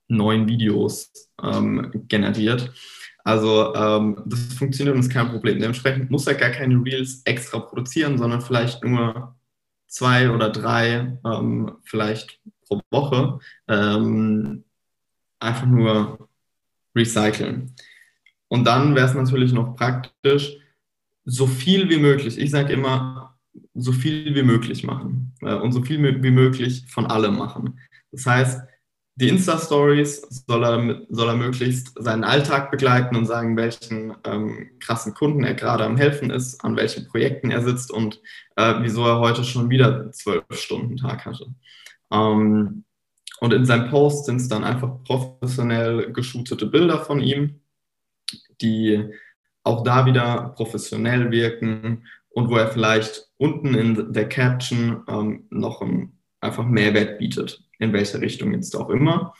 neuen 0.08 0.48
Videos 0.48 1.12
ähm, 1.42 1.90
generiert. 2.08 2.72
Also 3.22 3.75
ähm, 3.75 4.22
das 4.25 4.54
funktioniert 4.54 4.94
und 4.94 5.00
ist 5.00 5.12
kein 5.12 5.28
Problem. 5.28 5.58
Dementsprechend 5.58 6.10
muss 6.10 6.26
er 6.26 6.34
gar 6.36 6.50
keine 6.50 6.76
Reels 6.82 7.22
extra 7.25 7.58
produzieren, 7.58 8.16
sondern 8.16 8.40
vielleicht 8.40 8.82
nur 8.84 9.36
zwei 9.88 10.30
oder 10.30 10.48
drei, 10.48 11.18
ähm, 11.25 11.76
vielleicht 11.82 12.40
pro 12.66 12.80
Woche, 12.90 13.38
einfach 15.38 15.66
nur 15.66 16.28
recyceln. 16.96 17.74
Und 18.48 18.64
dann 18.64 18.94
wäre 18.94 19.06
es 19.06 19.14
natürlich 19.14 19.52
noch 19.52 19.76
praktisch, 19.76 20.56
so 21.24 21.46
viel 21.46 21.90
wie 21.90 21.98
möglich, 21.98 22.38
ich 22.38 22.50
sage 22.50 22.72
immer, 22.72 23.36
so 23.74 23.92
viel 23.92 24.34
wie 24.34 24.42
möglich 24.42 24.84
machen 24.84 25.34
äh, 25.42 25.54
und 25.54 25.72
so 25.72 25.82
viel 25.82 26.22
wie 26.22 26.30
möglich 26.30 26.84
von 26.88 27.06
allem 27.06 27.36
machen. 27.36 27.80
Das 28.12 28.26
heißt, 28.26 28.62
die 29.18 29.28
Insta-Stories 29.28 30.44
soll 30.46 30.64
er, 30.64 31.02
soll 31.08 31.28
er 31.28 31.36
möglichst 31.36 31.92
seinen 31.98 32.22
Alltag 32.22 32.70
begleiten 32.70 33.16
und 33.16 33.24
sagen, 33.24 33.56
welchen 33.56 34.14
ähm, 34.24 34.70
krassen 34.78 35.14
Kunden 35.14 35.42
er 35.42 35.54
gerade 35.54 35.84
am 35.84 35.96
Helfen 35.96 36.30
ist, 36.30 36.62
an 36.62 36.76
welchen 36.76 37.08
Projekten 37.08 37.50
er 37.50 37.62
sitzt 37.62 37.90
und 37.90 38.20
äh, 38.56 38.74
wieso 38.80 39.06
er 39.06 39.18
heute 39.18 39.42
schon 39.42 39.70
wieder 39.70 40.12
zwölf 40.12 40.44
Stunden 40.50 40.98
Tag 40.98 41.24
hatte. 41.24 41.46
Ähm, 42.12 42.84
und 43.40 43.52
in 43.52 43.64
seinem 43.64 43.90
Post 43.90 44.26
sind 44.26 44.36
es 44.36 44.48
dann 44.48 44.64
einfach 44.64 45.02
professionell 45.04 46.12
geshootete 46.12 46.66
Bilder 46.66 47.00
von 47.00 47.20
ihm, 47.20 47.60
die 48.60 49.10
auch 49.62 49.82
da 49.82 50.06
wieder 50.06 50.54
professionell 50.56 51.30
wirken 51.30 52.06
und 52.30 52.50
wo 52.50 52.56
er 52.56 52.68
vielleicht 52.68 53.28
unten 53.36 53.74
in 53.74 54.12
der 54.12 54.28
Caption 54.28 55.02
ähm, 55.08 55.46
noch 55.50 55.82
ein, 55.82 56.18
einfach 56.40 56.64
Mehrwert 56.66 57.18
bietet 57.18 57.62
in 57.78 57.92
welche 57.92 58.20
Richtung 58.20 58.54
jetzt 58.54 58.74
auch 58.74 58.90
immer. 58.90 59.34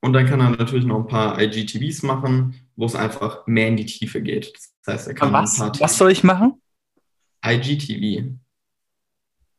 Und 0.00 0.14
dann 0.14 0.26
kann 0.26 0.40
er 0.40 0.50
natürlich 0.50 0.84
noch 0.84 0.98
ein 0.98 1.06
paar 1.06 1.40
IGTVs 1.40 2.02
machen, 2.02 2.68
wo 2.76 2.86
es 2.86 2.96
einfach 2.96 3.46
mehr 3.46 3.68
in 3.68 3.76
die 3.76 3.86
Tiefe 3.86 4.20
geht. 4.20 4.52
Das 4.84 4.94
heißt, 4.94 5.08
er 5.08 5.14
kann 5.14 5.32
was, 5.32 5.60
ein 5.60 5.72
paar 5.72 5.80
was 5.80 5.96
soll 5.96 6.10
ich 6.10 6.24
machen? 6.24 6.60
IGTV. 7.44 8.32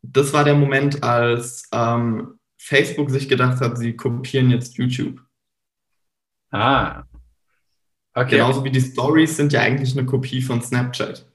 Das 0.02 0.32
war 0.34 0.44
der 0.44 0.54
Moment, 0.54 1.02
als 1.02 1.68
ähm, 1.72 2.38
Facebook 2.64 3.10
sich 3.10 3.28
gedacht 3.28 3.60
hat, 3.60 3.76
sie 3.76 3.94
kopieren 3.94 4.50
jetzt 4.50 4.78
YouTube. 4.78 5.20
Ah. 6.50 7.04
Okay. 8.14 8.36
Genauso 8.36 8.64
wie 8.64 8.70
die 8.70 8.80
Stories 8.80 9.36
sind 9.36 9.52
ja 9.52 9.60
eigentlich 9.60 9.96
eine 9.96 10.06
Kopie 10.06 10.40
von 10.40 10.62
Snapchat. 10.62 11.30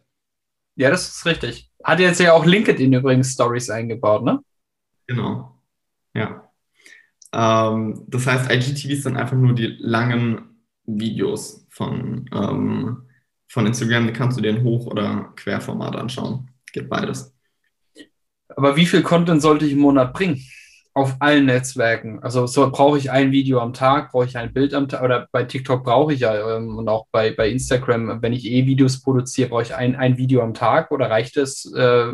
Ja, 0.75 0.89
das 0.89 1.07
ist 1.07 1.25
richtig. 1.27 1.69
Hat 1.83 1.99
jetzt 1.99 2.19
ja 2.19 2.33
auch 2.33 2.45
LinkedIn 2.45 2.93
übrigens 2.93 3.33
Stories 3.33 3.69
eingebaut, 3.69 4.23
ne? 4.23 4.39
Genau. 5.05 5.61
Ja. 6.15 6.49
Ähm, 7.31 8.05
das 8.07 8.25
heißt, 8.25 8.49
IGTV 8.49 8.99
sind 8.99 9.17
einfach 9.17 9.37
nur 9.37 9.53
die 9.53 9.77
langen 9.79 10.63
Videos 10.85 11.67
von, 11.69 12.27
ähm, 12.33 13.07
von 13.47 13.67
Instagram. 13.67 14.07
Die 14.07 14.13
kannst 14.13 14.37
du 14.37 14.41
dir 14.41 14.49
in 14.49 14.63
Hoch- 14.63 14.87
oder 14.87 15.31
Querformat 15.35 15.95
anschauen. 15.95 16.49
Geht 16.71 16.89
beides. 16.89 17.35
Aber 18.47 18.75
wie 18.75 18.87
viel 18.87 19.03
Content 19.03 19.43
sollte 19.43 19.65
ich 19.65 19.73
im 19.73 19.79
Monat 19.79 20.13
bringen? 20.13 20.43
Auf 20.93 21.15
allen 21.19 21.45
Netzwerken. 21.45 22.19
Also 22.21 22.47
so 22.47 22.69
brauche 22.71 22.97
ich 22.97 23.11
ein 23.11 23.31
Video 23.31 23.59
am 23.59 23.73
Tag, 23.73 24.11
brauche 24.11 24.25
ich 24.25 24.37
ein 24.37 24.53
Bild 24.53 24.73
am 24.73 24.87
Tag 24.87 25.03
oder 25.03 25.27
bei 25.31 25.43
TikTok 25.43 25.83
brauche 25.83 26.13
ich 26.13 26.21
ja 26.21 26.57
ähm, 26.57 26.77
und 26.77 26.89
auch 26.89 27.05
bei, 27.11 27.31
bei 27.31 27.49
Instagram, 27.49 28.21
wenn 28.21 28.33
ich 28.33 28.45
eh 28.45 28.65
Videos 28.65 29.01
produziere, 29.01 29.49
brauche 29.49 29.63
ich 29.63 29.75
ein, 29.75 29.95
ein 29.95 30.17
Video 30.17 30.41
am 30.41 30.53
Tag 30.53 30.91
oder 30.91 31.09
reicht 31.09 31.37
es 31.37 31.71
äh, 31.73 32.13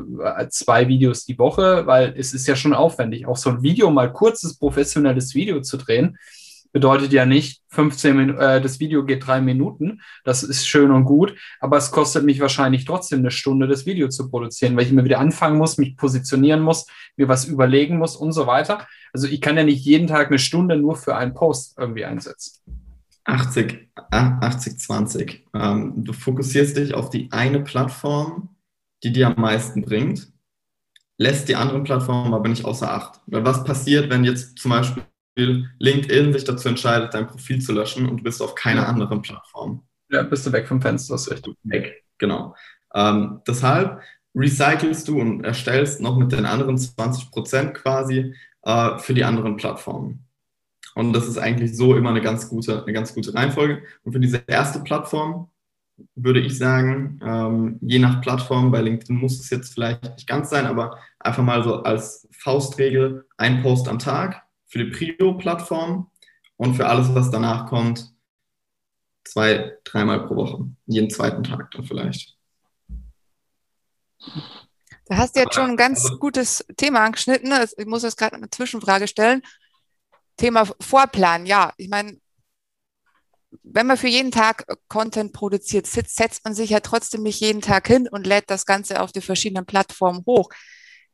zwei 0.49 0.87
Videos 0.87 1.25
die 1.25 1.39
Woche, 1.39 1.87
weil 1.87 2.13
es 2.17 2.33
ist 2.33 2.47
ja 2.47 2.55
schon 2.55 2.73
aufwendig, 2.73 3.25
auch 3.25 3.37
so 3.37 3.49
ein 3.49 3.63
Video 3.63 3.89
mal 3.89 4.11
kurzes 4.11 4.57
professionelles 4.57 5.33
Video 5.35 5.61
zu 5.61 5.77
drehen 5.77 6.17
bedeutet 6.75 7.13
ja 7.13 7.25
nicht 7.25 7.61
15 7.69 8.17
Minuten, 8.17 8.37
äh, 8.37 8.59
das 8.59 8.81
Video 8.81 9.05
geht 9.05 9.25
drei 9.25 9.39
Minuten, 9.39 10.01
das 10.25 10.43
ist 10.43 10.67
schön 10.67 10.91
und 10.91 11.05
gut, 11.05 11.33
aber 11.61 11.77
es 11.77 11.89
kostet 11.89 12.25
mich 12.25 12.41
wahrscheinlich 12.41 12.83
trotzdem 12.83 13.19
eine 13.19 13.31
Stunde, 13.31 13.65
das 13.65 13.85
Video 13.85 14.09
zu 14.09 14.29
produzieren, 14.29 14.75
weil 14.75 14.83
ich 14.83 14.91
immer 14.91 15.05
wieder 15.05 15.19
anfangen 15.19 15.57
muss, 15.57 15.77
mich 15.77 15.95
positionieren 15.95 16.59
muss, 16.59 16.85
mir 17.15 17.29
was 17.29 17.45
überlegen 17.45 17.97
muss 17.97 18.17
und 18.17 18.33
so 18.33 18.45
weiter. 18.45 18.85
Also 19.13 19.27
ich 19.27 19.39
kann 19.39 19.55
ja 19.55 19.63
nicht 19.63 19.85
jeden 19.85 20.07
Tag 20.07 20.27
eine 20.27 20.37
Stunde 20.37 20.75
nur 20.75 20.97
für 20.97 21.15
einen 21.15 21.33
Post 21.33 21.77
irgendwie 21.77 22.03
einsetzen. 22.03 22.59
80, 23.23 23.87
80, 24.11 24.77
20. 24.77 25.47
Ähm, 25.53 26.03
du 26.03 26.11
fokussierst 26.11 26.75
dich 26.75 26.93
auf 26.93 27.09
die 27.09 27.31
eine 27.31 27.61
Plattform, 27.61 28.49
die 29.01 29.13
dir 29.13 29.27
am 29.27 29.41
meisten 29.41 29.81
bringt, 29.81 30.27
lässt 31.17 31.47
die 31.47 31.55
anderen 31.55 31.85
Plattformen 31.85 32.33
aber 32.33 32.49
nicht 32.49 32.65
außer 32.65 32.91
Acht. 32.91 33.21
Weil 33.27 33.45
was 33.45 33.63
passiert, 33.63 34.09
wenn 34.09 34.25
jetzt 34.25 34.59
zum 34.59 34.71
Beispiel 34.71 35.03
LinkedIn 35.35 36.33
sich 36.33 36.43
dazu 36.43 36.69
entscheidet, 36.69 37.13
dein 37.13 37.27
Profil 37.27 37.59
zu 37.61 37.73
löschen 37.73 38.07
und 38.07 38.17
du 38.17 38.23
bist 38.23 38.41
auf 38.41 38.55
keiner 38.55 38.87
anderen 38.87 39.21
Plattform. 39.21 39.83
Ja, 40.09 40.23
bist 40.23 40.45
du 40.45 40.51
weg 40.51 40.67
vom 40.67 40.81
Fenster, 40.81 41.15
das 41.15 41.27
ist 41.27 41.33
richtig. 41.33 41.55
Weg, 41.63 42.03
genau. 42.17 42.55
Ähm, 42.93 43.41
deshalb 43.47 44.01
recycelst 44.33 45.07
du 45.07 45.19
und 45.19 45.43
erstellst 45.43 46.01
noch 46.01 46.17
mit 46.17 46.31
den 46.31 46.45
anderen 46.45 46.77
20 46.77 47.31
Prozent 47.31 47.73
quasi 47.73 48.33
äh, 48.63 48.97
für 48.99 49.13
die 49.13 49.23
anderen 49.23 49.57
Plattformen. 49.57 50.25
Und 50.93 51.13
das 51.13 51.27
ist 51.27 51.37
eigentlich 51.37 51.75
so 51.75 51.95
immer 51.95 52.09
eine 52.09 52.21
ganz 52.21 52.47
gute, 52.49 52.83
eine 52.83 52.93
ganz 52.93 53.13
gute 53.13 53.33
Reihenfolge. 53.33 53.83
Und 54.03 54.13
für 54.13 54.19
diese 54.19 54.43
erste 54.47 54.79
Plattform 54.79 55.49
würde 56.15 56.39
ich 56.39 56.57
sagen, 56.57 57.19
ähm, 57.23 57.79
je 57.81 57.99
nach 57.99 58.21
Plattform, 58.21 58.71
bei 58.71 58.81
LinkedIn 58.81 59.15
muss 59.15 59.39
es 59.39 59.49
jetzt 59.49 59.73
vielleicht 59.73 60.03
nicht 60.03 60.27
ganz 60.27 60.49
sein, 60.49 60.65
aber 60.65 60.97
einfach 61.19 61.43
mal 61.43 61.63
so 61.63 61.83
als 61.83 62.27
Faustregel 62.31 63.25
ein 63.37 63.61
Post 63.61 63.87
am 63.87 63.99
Tag 63.99 64.44
für 64.75 64.83
die 64.83 64.91
Prio-Plattform 64.91 66.11
und 66.57 66.75
für 66.75 66.85
alles, 66.87 67.15
was 67.15 67.31
danach 67.31 67.69
kommt, 67.69 68.13
zwei, 69.23 69.77
dreimal 69.85 70.27
pro 70.27 70.35
Woche. 70.35 70.69
Jeden 70.85 71.09
zweiten 71.09 71.43
Tag 71.43 71.71
dann 71.71 71.85
vielleicht. 71.85 72.37
Da 75.05 75.15
hast 75.15 75.35
du 75.35 75.39
jetzt 75.39 75.55
schon 75.55 75.69
ein 75.69 75.77
ganz 75.77 76.03
also, 76.03 76.17
gutes 76.17 76.65
Thema 76.75 77.05
angeschnitten. 77.05 77.53
Also, 77.53 77.73
ich 77.77 77.85
muss 77.85 78.03
jetzt 78.03 78.17
gerade 78.17 78.35
eine 78.35 78.49
Zwischenfrage 78.49 79.07
stellen. 79.07 79.43
Thema 80.35 80.65
Vorplan. 80.81 81.45
Ja, 81.45 81.71
ich 81.77 81.87
meine, 81.87 82.19
wenn 83.63 83.87
man 83.87 83.95
für 83.95 84.09
jeden 84.09 84.31
Tag 84.31 84.67
Content 84.89 85.31
produziert, 85.31 85.87
setzt 85.87 86.43
man 86.43 86.53
sich 86.53 86.71
ja 86.71 86.81
trotzdem 86.81 87.23
nicht 87.23 87.39
jeden 87.39 87.61
Tag 87.61 87.87
hin 87.87 88.09
und 88.09 88.27
lädt 88.27 88.49
das 88.49 88.65
Ganze 88.65 88.99
auf 88.99 89.13
die 89.13 89.21
verschiedenen 89.21 89.65
Plattformen 89.65 90.25
hoch. 90.25 90.49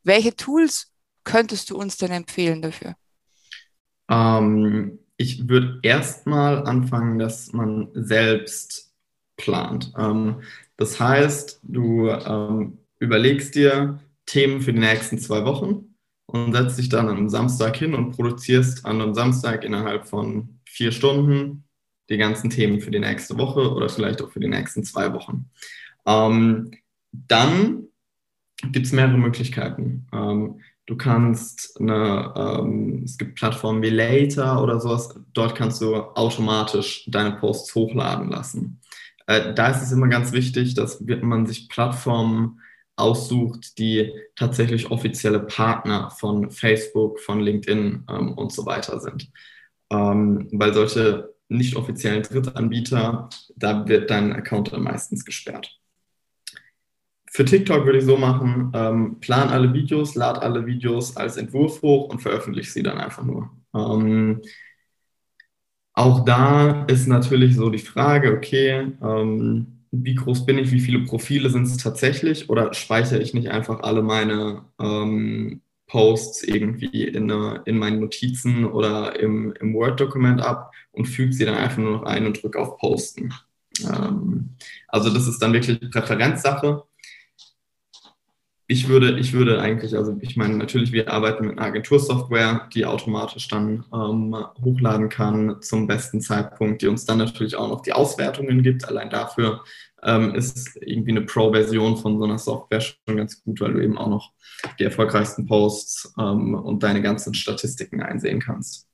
Welche 0.02 0.34
Tools 0.34 0.92
könntest 1.22 1.70
du 1.70 1.76
uns 1.76 1.96
denn 1.96 2.10
empfehlen 2.10 2.60
dafür? 2.60 2.96
Ähm, 4.08 4.98
ich 5.16 5.48
würde 5.48 5.78
erstmal 5.82 6.66
anfangen, 6.66 7.18
dass 7.18 7.52
man 7.52 7.88
selbst 7.94 8.92
plant. 9.36 9.92
Ähm, 9.96 10.42
das 10.76 10.98
heißt, 10.98 11.60
du 11.62 12.08
ähm, 12.08 12.78
überlegst 12.98 13.54
dir 13.54 14.00
Themen 14.26 14.60
für 14.60 14.72
die 14.72 14.80
nächsten 14.80 15.18
zwei 15.18 15.44
Wochen 15.44 15.94
und 16.26 16.52
setzt 16.52 16.78
dich 16.78 16.88
dann 16.88 17.08
am 17.08 17.28
Samstag 17.28 17.76
hin 17.76 17.94
und 17.94 18.12
produzierst 18.12 18.84
an 18.86 19.00
einem 19.00 19.14
Samstag 19.14 19.64
innerhalb 19.64 20.06
von 20.06 20.60
vier 20.64 20.92
Stunden 20.92 21.64
die 22.08 22.16
ganzen 22.16 22.50
Themen 22.50 22.80
für 22.80 22.90
die 22.90 22.98
nächste 22.98 23.36
Woche 23.38 23.72
oder 23.72 23.88
vielleicht 23.88 24.22
auch 24.22 24.30
für 24.30 24.40
die 24.40 24.48
nächsten 24.48 24.84
zwei 24.84 25.12
Wochen. 25.12 25.50
Ähm, 26.06 26.72
dann 27.12 27.88
gibt 28.70 28.86
es 28.86 28.92
mehrere 28.92 29.18
Möglichkeiten. 29.18 30.06
Ähm, 30.12 30.60
Du 30.86 30.96
kannst 30.96 31.80
eine, 31.80 32.34
ähm, 32.36 33.02
es 33.04 33.16
gibt 33.16 33.36
Plattformen 33.36 33.82
wie 33.82 33.90
Later 33.90 34.62
oder 34.62 34.80
sowas, 34.80 35.14
dort 35.32 35.54
kannst 35.54 35.80
du 35.80 35.94
automatisch 35.94 37.04
deine 37.08 37.32
Posts 37.36 37.74
hochladen 37.74 38.30
lassen. 38.30 38.80
Äh, 39.26 39.54
da 39.54 39.68
ist 39.70 39.82
es 39.82 39.92
immer 39.92 40.08
ganz 40.08 40.32
wichtig, 40.32 40.74
dass 40.74 41.00
man 41.00 41.46
sich 41.46 41.68
Plattformen 41.68 42.60
aussucht, 42.96 43.78
die 43.78 44.12
tatsächlich 44.36 44.90
offizielle 44.90 45.40
Partner 45.40 46.10
von 46.10 46.50
Facebook, 46.50 47.20
von 47.20 47.40
LinkedIn 47.40 48.04
ähm, 48.08 48.32
und 48.34 48.52
so 48.52 48.66
weiter 48.66 49.00
sind. 49.00 49.30
Ähm, 49.90 50.48
weil 50.52 50.74
solche 50.74 51.34
nicht 51.48 51.76
offiziellen 51.76 52.22
Drittanbieter, 52.22 53.28
da 53.56 53.86
wird 53.86 54.10
dein 54.10 54.32
Account 54.32 54.72
dann 54.72 54.82
meistens 54.82 55.24
gesperrt. 55.24 55.78
Für 57.34 57.46
TikTok 57.46 57.86
würde 57.86 57.98
ich 57.98 58.04
so 58.04 58.18
machen, 58.18 58.70
ähm, 58.74 59.18
plan 59.20 59.48
alle 59.48 59.72
Videos, 59.72 60.14
lad 60.14 60.42
alle 60.42 60.66
Videos 60.66 61.16
als 61.16 61.38
Entwurf 61.38 61.80
hoch 61.80 62.10
und 62.10 62.20
veröffentliche 62.20 62.70
sie 62.70 62.82
dann 62.82 62.98
einfach 62.98 63.24
nur. 63.24 63.50
Ähm, 63.74 64.42
auch 65.94 66.26
da 66.26 66.84
ist 66.84 67.06
natürlich 67.06 67.56
so 67.56 67.70
die 67.70 67.78
Frage, 67.78 68.36
okay, 68.36 68.92
ähm, 69.02 69.78
wie 69.90 70.14
groß 70.14 70.44
bin 70.44 70.58
ich, 70.58 70.72
wie 70.72 70.80
viele 70.80 71.04
Profile 71.06 71.48
sind 71.48 71.66
es 71.66 71.78
tatsächlich 71.78 72.50
oder 72.50 72.74
speichere 72.74 73.20
ich 73.20 73.32
nicht 73.32 73.48
einfach 73.48 73.80
alle 73.80 74.02
meine 74.02 74.66
ähm, 74.78 75.62
Posts 75.86 76.44
irgendwie 76.44 77.04
in, 77.04 77.30
eine, 77.30 77.62
in 77.64 77.78
meinen 77.78 78.00
Notizen 78.00 78.66
oder 78.66 79.18
im, 79.18 79.54
im 79.58 79.72
Word-Dokument 79.72 80.42
ab 80.42 80.72
und 80.90 81.06
füge 81.06 81.32
sie 81.32 81.46
dann 81.46 81.54
einfach 81.54 81.78
nur 81.78 81.92
noch 81.92 82.02
ein 82.02 82.26
und 82.26 82.42
drücke 82.42 82.58
auf 82.58 82.76
Posten. 82.76 83.32
Ähm, 83.80 84.50
also 84.88 85.08
das 85.08 85.26
ist 85.26 85.38
dann 85.38 85.54
wirklich 85.54 85.80
Präferenzsache 85.90 86.84
ich 88.72 88.88
würde, 88.88 89.18
ich 89.18 89.34
würde 89.34 89.60
eigentlich, 89.60 89.94
also 89.94 90.16
ich 90.20 90.36
meine, 90.36 90.56
natürlich, 90.56 90.92
wir 90.92 91.12
arbeiten 91.12 91.46
mit 91.46 91.58
einer 91.58 91.68
Agentursoftware, 91.68 92.68
die 92.74 92.86
automatisch 92.86 93.46
dann 93.48 93.84
ähm, 93.92 94.34
hochladen 94.64 95.10
kann 95.10 95.60
zum 95.60 95.86
besten 95.86 96.22
Zeitpunkt, 96.22 96.80
die 96.80 96.86
uns 96.86 97.04
dann 97.04 97.18
natürlich 97.18 97.54
auch 97.54 97.68
noch 97.68 97.82
die 97.82 97.92
Auswertungen 97.92 98.62
gibt. 98.62 98.88
Allein 98.88 99.10
dafür 99.10 99.62
ähm, 100.02 100.34
ist 100.34 100.78
irgendwie 100.80 101.10
eine 101.10 101.22
Pro-Version 101.22 101.98
von 101.98 102.18
so 102.18 102.24
einer 102.24 102.38
Software 102.38 102.80
schon 102.80 103.16
ganz 103.16 103.42
gut, 103.44 103.60
weil 103.60 103.74
du 103.74 103.80
eben 103.80 103.98
auch 103.98 104.08
noch 104.08 104.32
die 104.78 104.84
erfolgreichsten 104.84 105.46
Posts 105.46 106.14
ähm, 106.18 106.54
und 106.54 106.82
deine 106.82 107.02
ganzen 107.02 107.34
Statistiken 107.34 108.02
einsehen 108.02 108.40
kannst. 108.40 108.88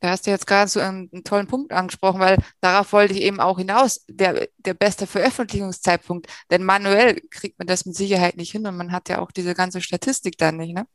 Da 0.00 0.10
hast 0.10 0.26
du 0.26 0.30
jetzt 0.30 0.46
gerade 0.46 0.70
so 0.70 0.80
einen, 0.80 1.08
einen, 1.12 1.24
tollen 1.24 1.46
Punkt 1.46 1.72
angesprochen, 1.72 2.20
weil 2.20 2.38
darauf 2.60 2.92
wollte 2.92 3.14
ich 3.14 3.22
eben 3.22 3.40
auch 3.40 3.58
hinaus, 3.58 4.04
der, 4.08 4.48
der 4.58 4.74
beste 4.74 5.06
Veröffentlichungszeitpunkt. 5.06 6.26
Denn 6.50 6.62
manuell 6.62 7.20
kriegt 7.30 7.58
man 7.58 7.66
das 7.66 7.84
mit 7.84 7.96
Sicherheit 7.96 8.36
nicht 8.36 8.52
hin 8.52 8.66
und 8.66 8.76
man 8.76 8.92
hat 8.92 9.08
ja 9.08 9.18
auch 9.18 9.32
diese 9.32 9.54
ganze 9.54 9.80
Statistik 9.80 10.38
dann 10.38 10.56
nicht, 10.56 10.74
ne? 10.74 10.86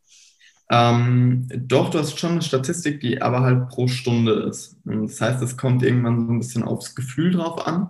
Ähm, 0.71 1.47
doch, 1.55 1.89
du 1.89 1.99
hast 1.99 2.17
schon 2.17 2.31
eine 2.31 2.41
Statistik, 2.41 3.01
die 3.01 3.21
aber 3.21 3.41
halt 3.41 3.69
pro 3.69 3.87
Stunde 3.87 4.47
ist. 4.49 4.77
Das 4.85 5.19
heißt, 5.19 5.43
es 5.43 5.57
kommt 5.57 5.83
irgendwann 5.83 6.25
so 6.25 6.33
ein 6.33 6.39
bisschen 6.39 6.63
aufs 6.63 6.95
Gefühl 6.95 7.31
drauf 7.31 7.67
an, 7.67 7.89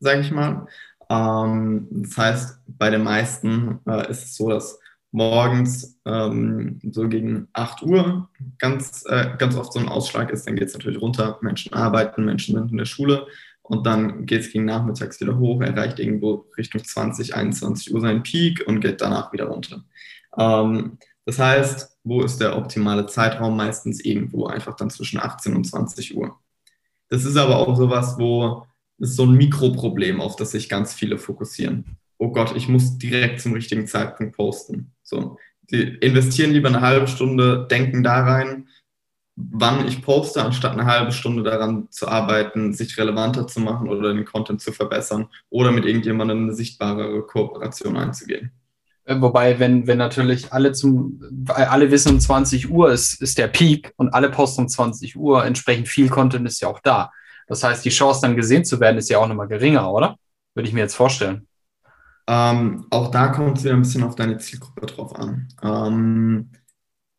sage 0.00 0.22
ich 0.22 0.30
mal. 0.30 0.66
Ähm, 1.10 1.86
das 1.90 2.16
heißt, 2.16 2.58
bei 2.66 2.90
den 2.90 3.02
meisten 3.02 3.80
äh, 3.86 4.10
ist 4.10 4.24
es 4.24 4.36
so, 4.36 4.48
dass 4.48 4.78
morgens 5.14 5.96
ähm, 6.06 6.80
so 6.90 7.08
gegen 7.08 7.46
8 7.52 7.82
Uhr 7.84 8.28
ganz, 8.58 9.04
äh, 9.06 9.36
ganz 9.38 9.54
oft 9.54 9.72
so 9.72 9.78
ein 9.78 9.88
Ausschlag 9.88 10.30
ist. 10.30 10.44
Dann 10.44 10.56
geht 10.56 10.66
es 10.66 10.74
natürlich 10.74 11.00
runter. 11.00 11.38
Menschen 11.40 11.72
arbeiten, 11.72 12.24
Menschen 12.24 12.56
sind 12.56 12.72
in 12.72 12.78
der 12.78 12.84
Schule 12.84 13.28
und 13.62 13.86
dann 13.86 14.26
geht 14.26 14.40
es 14.40 14.50
gegen 14.50 14.64
nachmittags 14.64 15.20
wieder 15.20 15.38
hoch, 15.38 15.62
erreicht 15.62 16.00
irgendwo 16.00 16.46
Richtung 16.58 16.82
20, 16.82 17.36
21 17.36 17.94
Uhr 17.94 18.00
seinen 18.00 18.24
Peak 18.24 18.64
und 18.66 18.80
geht 18.80 19.00
danach 19.00 19.32
wieder 19.32 19.44
runter. 19.44 19.84
Ähm, 20.36 20.98
das 21.24 21.38
heißt, 21.38 21.96
wo 22.02 22.22
ist 22.22 22.40
der 22.40 22.58
optimale 22.58 23.06
Zeitraum? 23.06 23.56
Meistens 23.56 24.04
irgendwo 24.04 24.46
einfach 24.46 24.74
dann 24.74 24.90
zwischen 24.90 25.20
18 25.20 25.54
und 25.54 25.64
20 25.64 26.16
Uhr. 26.16 26.40
Das 27.08 27.24
ist 27.24 27.36
aber 27.36 27.58
auch 27.58 27.76
sowas, 27.76 28.16
wo 28.18 28.66
es 28.98 29.14
so 29.14 29.26
ein 29.26 29.34
Mikroproblem, 29.34 30.20
auf 30.20 30.34
das 30.34 30.50
sich 30.50 30.68
ganz 30.68 30.92
viele 30.92 31.18
fokussieren 31.18 31.98
oh 32.18 32.30
Gott, 32.30 32.54
ich 32.56 32.68
muss 32.68 32.98
direkt 32.98 33.40
zum 33.40 33.52
richtigen 33.52 33.86
Zeitpunkt 33.86 34.36
posten. 34.36 34.92
So, 35.02 35.38
die 35.70 35.82
investieren 35.82 36.52
lieber 36.52 36.68
eine 36.68 36.80
halbe 36.80 37.06
Stunde, 37.06 37.66
denken 37.70 38.02
da 38.02 38.22
rein, 38.22 38.68
wann 39.36 39.86
ich 39.88 40.02
poste, 40.02 40.42
anstatt 40.42 40.72
eine 40.72 40.86
halbe 40.86 41.12
Stunde 41.12 41.42
daran 41.42 41.90
zu 41.90 42.06
arbeiten, 42.08 42.72
sich 42.72 42.96
relevanter 42.98 43.46
zu 43.46 43.60
machen 43.60 43.88
oder 43.88 44.12
den 44.12 44.24
Content 44.24 44.60
zu 44.60 44.72
verbessern 44.72 45.28
oder 45.50 45.72
mit 45.72 45.84
irgendjemandem 45.84 46.44
eine 46.44 46.54
sichtbarere 46.54 47.22
Kooperation 47.22 47.96
einzugehen. 47.96 48.52
Äh, 49.04 49.20
wobei, 49.20 49.58
wenn, 49.58 49.86
wenn 49.86 49.98
natürlich 49.98 50.52
alle 50.52 50.72
zum, 50.72 51.20
alle 51.46 51.90
wissen, 51.90 52.12
um 52.12 52.20
20 52.20 52.70
Uhr 52.70 52.92
ist, 52.92 53.20
ist 53.20 53.38
der 53.38 53.48
Peak 53.48 53.92
und 53.96 54.14
alle 54.14 54.30
posten 54.30 54.62
um 54.62 54.68
20 54.68 55.16
Uhr, 55.16 55.44
entsprechend 55.44 55.88
viel 55.88 56.08
Content 56.08 56.46
ist 56.46 56.60
ja 56.60 56.68
auch 56.68 56.80
da. 56.80 57.10
Das 57.46 57.62
heißt, 57.62 57.84
die 57.84 57.90
Chance 57.90 58.20
dann 58.22 58.36
gesehen 58.36 58.64
zu 58.64 58.80
werden, 58.80 58.96
ist 58.96 59.10
ja 59.10 59.18
auch 59.18 59.28
nochmal 59.28 59.48
geringer, 59.48 59.92
oder? 59.92 60.16
Würde 60.54 60.68
ich 60.68 60.74
mir 60.74 60.80
jetzt 60.80 60.94
vorstellen. 60.94 61.46
Ähm, 62.26 62.86
auch 62.90 63.10
da 63.10 63.28
kommt 63.28 63.58
es 63.58 63.64
wieder 63.64 63.74
ein 63.74 63.82
bisschen 63.82 64.02
auf 64.02 64.14
deine 64.14 64.38
Zielgruppe 64.38 64.86
drauf 64.86 65.14
an. 65.16 65.48
Ähm, 65.62 66.50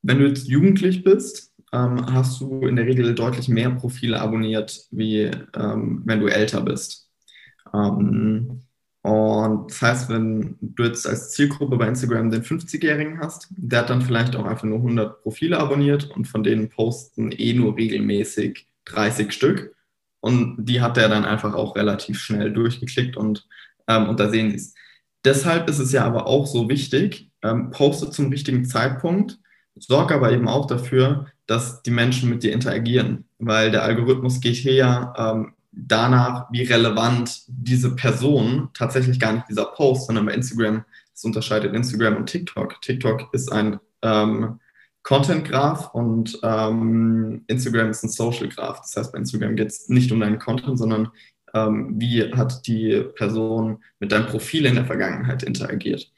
wenn 0.02 0.20
du 0.20 0.28
jetzt 0.28 0.48
jugendlich 0.48 1.04
bist, 1.04 1.54
ähm, 1.74 2.06
hast 2.14 2.42
du 2.42 2.68
in 2.68 2.76
der 2.76 2.86
Regel 2.86 3.14
deutlich 3.16 3.48
mehr 3.48 3.72
Profile 3.72 4.20
abonniert, 4.20 4.88
wie 4.92 5.32
ähm, 5.56 6.02
wenn 6.06 6.20
du 6.20 6.28
älter 6.28 6.62
bist. 6.62 7.10
Ähm, 7.74 8.62
und 9.02 9.70
das 9.70 9.82
heißt, 9.84 10.10
wenn 10.10 10.58
du 10.62 10.84
jetzt 10.84 11.06
als 11.08 11.32
Zielgruppe 11.32 11.78
bei 11.78 11.88
Instagram 11.88 12.32
den 12.32 12.42
50-Jährigen 12.42 13.20
hast, 13.20 13.48
der 13.52 13.82
hat 13.82 13.92
dann 13.92 14.02
vielleicht 14.02 14.36
auch 14.36 14.46
einfach 14.46 14.64
nur 14.64 14.78
100 14.78 15.22
Profile 15.22 15.60
abonniert 15.60 16.10
und 16.10 16.28
von 16.28 16.44
denen 16.44 16.70
posten 16.70 17.32
eh 17.32 17.54
nur 17.54 17.78
regelmäßig 17.78 18.68
30 18.86 19.32
Stück. 19.32 19.76
Und 20.22 20.66
die 20.66 20.82
hat 20.82 20.98
er 20.98 21.08
dann 21.08 21.24
einfach 21.24 21.54
auch 21.54 21.76
relativ 21.76 22.18
schnell 22.20 22.52
durchgeklickt 22.52 23.16
und, 23.16 23.48
ähm, 23.88 24.10
und 24.10 24.20
da 24.20 24.30
sehen 24.30 24.50
sie 24.50 24.56
es. 24.56 24.74
Deshalb 25.26 25.70
ist 25.70 25.80
es 25.80 25.92
ja 25.92 26.06
aber 26.06 26.28
auch 26.28 26.46
so 26.46 26.70
wichtig, 26.70 27.32
ähm, 27.42 27.72
poste 27.72 28.10
zum 28.10 28.30
richtigen 28.30 28.66
Zeitpunkt, 28.66 29.40
sorge 29.76 30.16
aber 30.16 30.32
eben 30.32 30.48
auch 30.48 30.68
dafür, 30.68 31.28
dass 31.48 31.82
die 31.84 31.92
Menschen 31.92 32.30
mit 32.30 32.44
dir 32.44 32.54
interagieren, 32.54 33.26
weil 33.40 33.72
der 33.72 33.84
Algorithmus 33.84 34.40
geht 34.40 34.56
hier 34.56 34.74
ja 34.74 35.14
ähm, 35.18 35.54
danach, 35.72 36.46
wie 36.52 36.64
relevant 36.64 37.44
diese 37.48 37.96
Person, 37.96 38.70
tatsächlich 38.74 39.20
gar 39.20 39.34
nicht 39.34 39.50
dieser 39.50 39.66
Post, 39.66 40.08
sondern 40.08 40.26
bei 40.26 40.34
Instagram, 40.34 40.86
das 41.12 41.24
unterscheidet 41.24 41.74
Instagram 41.74 42.18
und 42.18 42.28
TikTok. 42.28 42.82
TikTok 42.82 43.34
ist 43.34 43.52
ein 43.52 43.80
ähm, 44.02 44.60
Content 45.04 45.48
Graph 45.48 45.94
und 45.94 46.40
ähm, 46.42 47.44
Instagram 47.48 47.92
ist 47.92 48.04
ein 48.04 48.10
Social 48.10 48.48
Graph. 48.48 48.82
Das 48.82 48.96
heißt, 48.96 49.12
bei 49.12 49.20
Instagram 49.20 49.56
geht 49.56 49.68
es 49.68 49.88
nicht 49.90 50.12
um 50.12 50.20
deinen 50.20 50.40
Content, 50.40 50.80
sondern 50.80 51.10
ähm, 51.56 51.94
wie 51.98 52.34
hat 52.34 52.68
die 52.68 53.02
Person 53.16 53.84
mit 54.00 54.12
deinem 54.12 54.28
Profil 54.28 54.66
in 54.66 54.76
der 54.76 54.86
Vergangenheit 54.86 55.42
interagiert. 55.42 56.12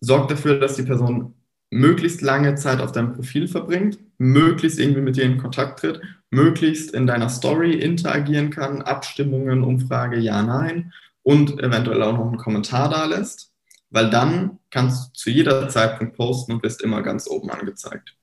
Sorg 0.00 0.28
dafür, 0.28 0.60
dass 0.60 0.76
die 0.76 0.82
Person 0.82 1.34
möglichst 1.70 2.20
lange 2.20 2.54
Zeit 2.54 2.80
auf 2.80 2.92
deinem 2.92 3.14
Profil 3.14 3.48
verbringt, 3.48 3.98
möglichst 4.18 4.78
irgendwie 4.78 5.00
mit 5.00 5.16
dir 5.16 5.24
in 5.24 5.38
Kontakt 5.38 5.80
tritt, 5.80 6.00
möglichst 6.30 6.92
in 6.92 7.06
deiner 7.06 7.28
Story 7.28 7.74
interagieren 7.74 8.50
kann, 8.50 8.82
Abstimmungen, 8.82 9.64
Umfrage, 9.64 10.18
ja, 10.18 10.42
nein 10.42 10.92
und 11.22 11.60
eventuell 11.60 12.02
auch 12.02 12.12
noch 12.12 12.26
einen 12.26 12.38
Kommentar 12.38 12.88
da 12.88 13.04
lässt, 13.04 13.52
weil 13.90 14.10
dann 14.10 14.58
kannst 14.70 15.08
du 15.08 15.12
zu 15.12 15.30
jeder 15.30 15.68
Zeitpunkt 15.68 16.16
posten 16.16 16.52
und 16.52 16.62
bist 16.62 16.82
immer 16.82 17.02
ganz 17.02 17.28
oben 17.28 17.50
angezeigt. 17.50 18.16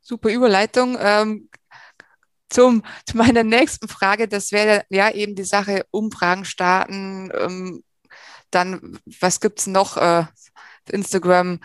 Super 0.00 0.30
Überleitung. 0.30 0.96
Ähm, 0.98 1.50
zum, 2.48 2.82
zu 3.06 3.16
meiner 3.16 3.44
nächsten 3.44 3.88
Frage, 3.88 4.28
das 4.28 4.52
wäre 4.52 4.84
ja 4.88 5.10
eben 5.10 5.34
die 5.34 5.44
Sache 5.44 5.84
Umfragen 5.90 6.44
starten. 6.44 7.30
Ähm, 7.34 7.84
dann, 8.50 8.98
was 9.20 9.40
gibt 9.40 9.60
es 9.60 9.66
noch? 9.66 9.96
Äh, 9.96 10.24
Instagram, 10.90 11.60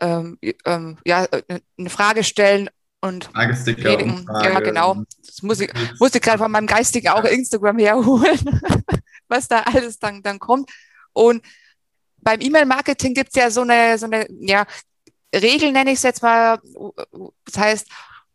ähm, 0.00 0.38
ähm, 0.64 0.98
ja, 1.04 1.24
äh, 1.24 1.60
eine 1.78 1.90
Frage 1.90 2.24
stellen 2.24 2.68
und 3.00 3.32
predigen. 3.32 4.26
Ja, 4.42 4.60
genau. 4.60 5.02
Das 5.26 5.42
muss 5.42 5.60
ich, 5.60 5.70
muss 5.98 6.14
ich 6.14 6.22
gerade 6.22 6.38
von 6.38 6.50
meinem 6.50 6.66
geistigen 6.66 7.08
auch 7.08 7.24
Instagram 7.24 7.78
herholen, 7.78 8.38
was 9.28 9.48
da 9.48 9.60
alles 9.60 9.98
dann, 9.98 10.22
dann 10.22 10.38
kommt. 10.38 10.70
Und 11.12 11.44
beim 12.18 12.40
E-Mail-Marketing 12.40 13.14
gibt 13.14 13.30
es 13.30 13.42
ja 13.42 13.50
so 13.50 13.62
eine, 13.62 13.98
so 13.98 14.06
eine 14.06 14.26
ja, 14.40 14.64
Regel, 15.34 15.72
nenne 15.72 15.90
ich 15.90 15.96
es 15.96 16.02
jetzt 16.02 16.22
mal. 16.22 16.60
Das 17.44 17.58
heißt, 17.58 17.88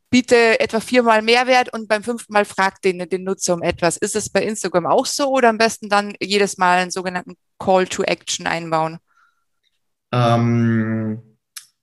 biete 0.09 0.59
etwa 0.59 0.79
viermal 0.79 1.21
Mehrwert 1.21 1.73
und 1.73 1.87
beim 1.87 2.03
fünften 2.03 2.33
Mal 2.33 2.45
fragt 2.45 2.85
den, 2.85 2.99
den 3.09 3.23
Nutzer 3.23 3.53
um 3.53 3.61
etwas. 3.61 3.97
Ist 3.97 4.15
es 4.15 4.29
bei 4.29 4.43
Instagram 4.43 4.85
auch 4.85 5.05
so 5.05 5.29
oder 5.29 5.49
am 5.49 5.57
besten 5.57 5.89
dann 5.89 6.13
jedes 6.21 6.57
Mal 6.57 6.79
einen 6.79 6.91
sogenannten 6.91 7.35
Call 7.59 7.87
to 7.87 8.03
Action 8.03 8.47
einbauen? 8.47 8.99
Ähm, 10.11 11.21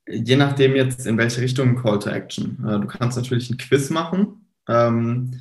je 0.09 0.37
nachdem 0.37 0.75
jetzt 0.77 1.07
in 1.07 1.19
welche 1.19 1.41
Richtung 1.41 1.77
Call 1.77 1.99
to 1.99 2.11
Action. 2.11 2.65
Äh, 2.67 2.81
du 2.81 2.87
kannst 2.87 3.17
natürlich 3.17 3.51
ein 3.51 3.59
Quiz 3.59 3.91
machen. 3.91 4.49
Ähm, 4.69 5.41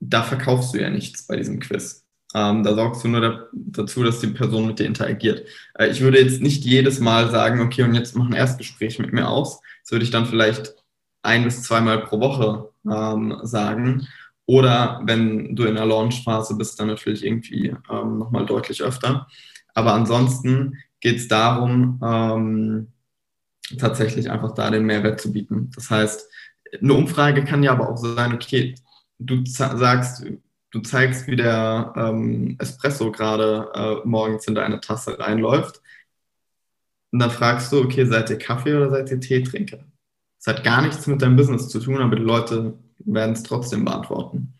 da 0.00 0.22
verkaufst 0.22 0.74
du 0.74 0.80
ja 0.80 0.90
nichts 0.90 1.26
bei 1.26 1.36
diesem 1.36 1.60
Quiz. 1.60 2.04
Ähm, 2.34 2.62
da 2.62 2.74
sorgst 2.74 3.04
du 3.04 3.08
nur 3.08 3.20
da, 3.20 3.46
dazu, 3.52 4.02
dass 4.02 4.20
die 4.20 4.26
Person 4.28 4.66
mit 4.66 4.78
dir 4.78 4.86
interagiert. 4.86 5.46
Äh, 5.74 5.88
ich 5.88 6.00
würde 6.00 6.20
jetzt 6.20 6.42
nicht 6.42 6.64
jedes 6.64 7.00
Mal 7.00 7.30
sagen, 7.30 7.60
okay, 7.60 7.82
und 7.82 7.94
jetzt 7.94 8.16
mach 8.16 8.26
ein 8.26 8.34
Erstgespräch 8.34 8.98
mit 8.98 9.12
mir 9.12 9.28
aus. 9.28 9.60
Das 9.82 9.92
würde 9.92 10.04
ich 10.04 10.10
dann 10.10 10.26
vielleicht 10.26 10.74
ein 11.26 11.44
bis 11.44 11.62
zweimal 11.62 12.04
pro 12.04 12.20
Woche 12.20 12.70
ähm, 12.90 13.38
sagen. 13.42 14.06
Oder 14.46 15.00
wenn 15.04 15.56
du 15.56 15.64
in 15.64 15.74
der 15.74 15.86
Launchphase 15.86 16.56
bist, 16.56 16.78
dann 16.78 16.86
natürlich 16.86 17.24
irgendwie 17.24 17.74
ähm, 17.90 18.18
nochmal 18.18 18.46
deutlich 18.46 18.82
öfter. 18.82 19.26
Aber 19.74 19.92
ansonsten 19.92 20.78
geht 21.00 21.16
es 21.16 21.28
darum, 21.28 22.00
ähm, 22.02 22.92
tatsächlich 23.78 24.30
einfach 24.30 24.52
da 24.52 24.70
den 24.70 24.86
Mehrwert 24.86 25.20
zu 25.20 25.32
bieten. 25.32 25.70
Das 25.74 25.90
heißt, 25.90 26.28
eine 26.80 26.94
Umfrage 26.94 27.44
kann 27.44 27.62
ja 27.62 27.72
aber 27.72 27.88
auch 27.88 27.96
sein, 27.96 28.32
okay, 28.32 28.74
du 29.18 29.42
sagst, 29.44 30.24
du 30.70 30.80
zeigst, 30.80 31.26
wie 31.26 31.36
der 31.36 31.92
ähm, 31.96 32.56
Espresso 32.58 33.10
gerade 33.10 33.70
äh, 33.74 34.06
morgens 34.06 34.46
in 34.46 34.54
deine 34.54 34.80
Tasse 34.80 35.18
reinläuft. 35.18 35.80
Und 37.12 37.20
dann 37.20 37.30
fragst 37.30 37.72
du, 37.72 37.80
okay, 37.80 38.04
seid 38.04 38.30
ihr 38.30 38.38
Kaffee 38.38 38.74
oder 38.74 38.90
seid 38.90 39.10
ihr 39.10 39.20
Teetrinker? 39.20 39.84
Das 40.46 40.54
hat 40.54 40.64
gar 40.64 40.80
nichts 40.80 41.08
mit 41.08 41.20
deinem 41.20 41.34
Business 41.34 41.68
zu 41.68 41.80
tun, 41.80 42.00
aber 42.00 42.14
die 42.14 42.22
Leute 42.22 42.78
werden 43.00 43.32
es 43.32 43.42
trotzdem 43.42 43.84
beantworten. 43.84 44.54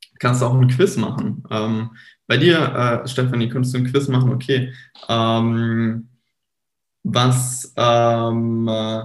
Du 0.00 0.18
kannst 0.18 0.42
auch 0.42 0.54
ein 0.54 0.68
Quiz 0.68 0.96
machen. 0.96 1.44
Ähm, 1.50 1.90
bei 2.26 2.38
dir, 2.38 3.02
äh, 3.04 3.06
Stefanie, 3.06 3.50
könntest 3.50 3.74
du 3.74 3.78
ein 3.78 3.90
Quiz 3.90 4.08
machen, 4.08 4.32
okay. 4.32 4.72
Ähm, 5.10 6.08
was, 7.02 7.74
ähm, 7.76 8.66
äh, 8.66 9.02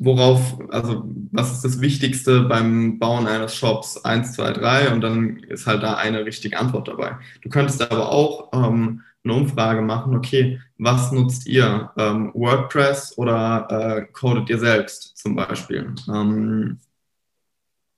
worauf, 0.00 0.58
also 0.70 1.04
was 1.30 1.52
ist 1.52 1.64
das 1.64 1.80
Wichtigste 1.80 2.40
beim 2.40 2.98
Bauen 2.98 3.28
eines 3.28 3.54
Shops? 3.54 4.04
Eins, 4.04 4.32
zwei, 4.32 4.50
drei 4.50 4.92
und 4.92 5.00
dann 5.00 5.36
ist 5.44 5.68
halt 5.68 5.84
da 5.84 5.94
eine 5.94 6.24
richtige 6.24 6.58
Antwort 6.58 6.88
dabei. 6.88 7.18
Du 7.42 7.50
könntest 7.50 7.80
aber 7.80 8.10
auch 8.10 8.50
ähm, 8.52 9.02
eine 9.26 9.34
Umfrage 9.34 9.82
machen, 9.82 10.14
okay, 10.16 10.60
was 10.78 11.12
nutzt 11.12 11.46
ihr? 11.46 11.90
Ähm, 11.96 12.30
WordPress 12.34 13.18
oder 13.18 13.66
äh, 13.70 14.12
codet 14.12 14.48
ihr 14.48 14.58
selbst 14.58 15.16
zum 15.16 15.34
Beispiel? 15.34 15.94
Ähm, 16.08 16.78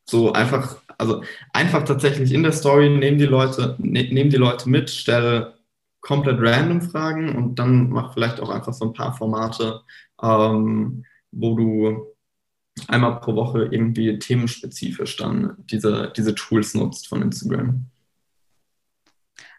so 0.05 0.33
einfach, 0.33 0.79
also 0.97 1.23
einfach 1.53 1.85
tatsächlich 1.85 2.33
in 2.33 2.43
der 2.43 2.53
Story 2.53 2.89
nehmen 2.89 3.19
die 3.19 3.27
Leute, 3.27 3.77
ne, 3.79 4.05
nehmen 4.11 4.31
die 4.31 4.37
Leute 4.37 4.69
mit, 4.69 4.91
stelle 4.91 5.55
komplett 6.01 6.41
random 6.41 6.81
Fragen 6.81 7.37
und 7.37 7.59
dann 7.59 7.91
mach 7.91 8.15
vielleicht 8.15 8.41
auch 8.41 8.49
einfach 8.49 8.73
so 8.73 8.87
ein 8.87 8.95
paar 8.95 9.15
Formate, 9.15 9.83
ähm, 10.23 11.05
wo 11.33 11.57
du 11.57 12.07
einmal 12.87 13.21
pro 13.21 13.35
Woche 13.35 13.69
irgendwie 13.71 14.19
themenspezifisch 14.19 15.17
dann 15.17 15.57
diese, 15.59 16.13
diese 16.17 16.35
Tools 16.35 16.75
nutzt 16.75 17.09
von 17.09 17.21
Instagram. 17.21 17.85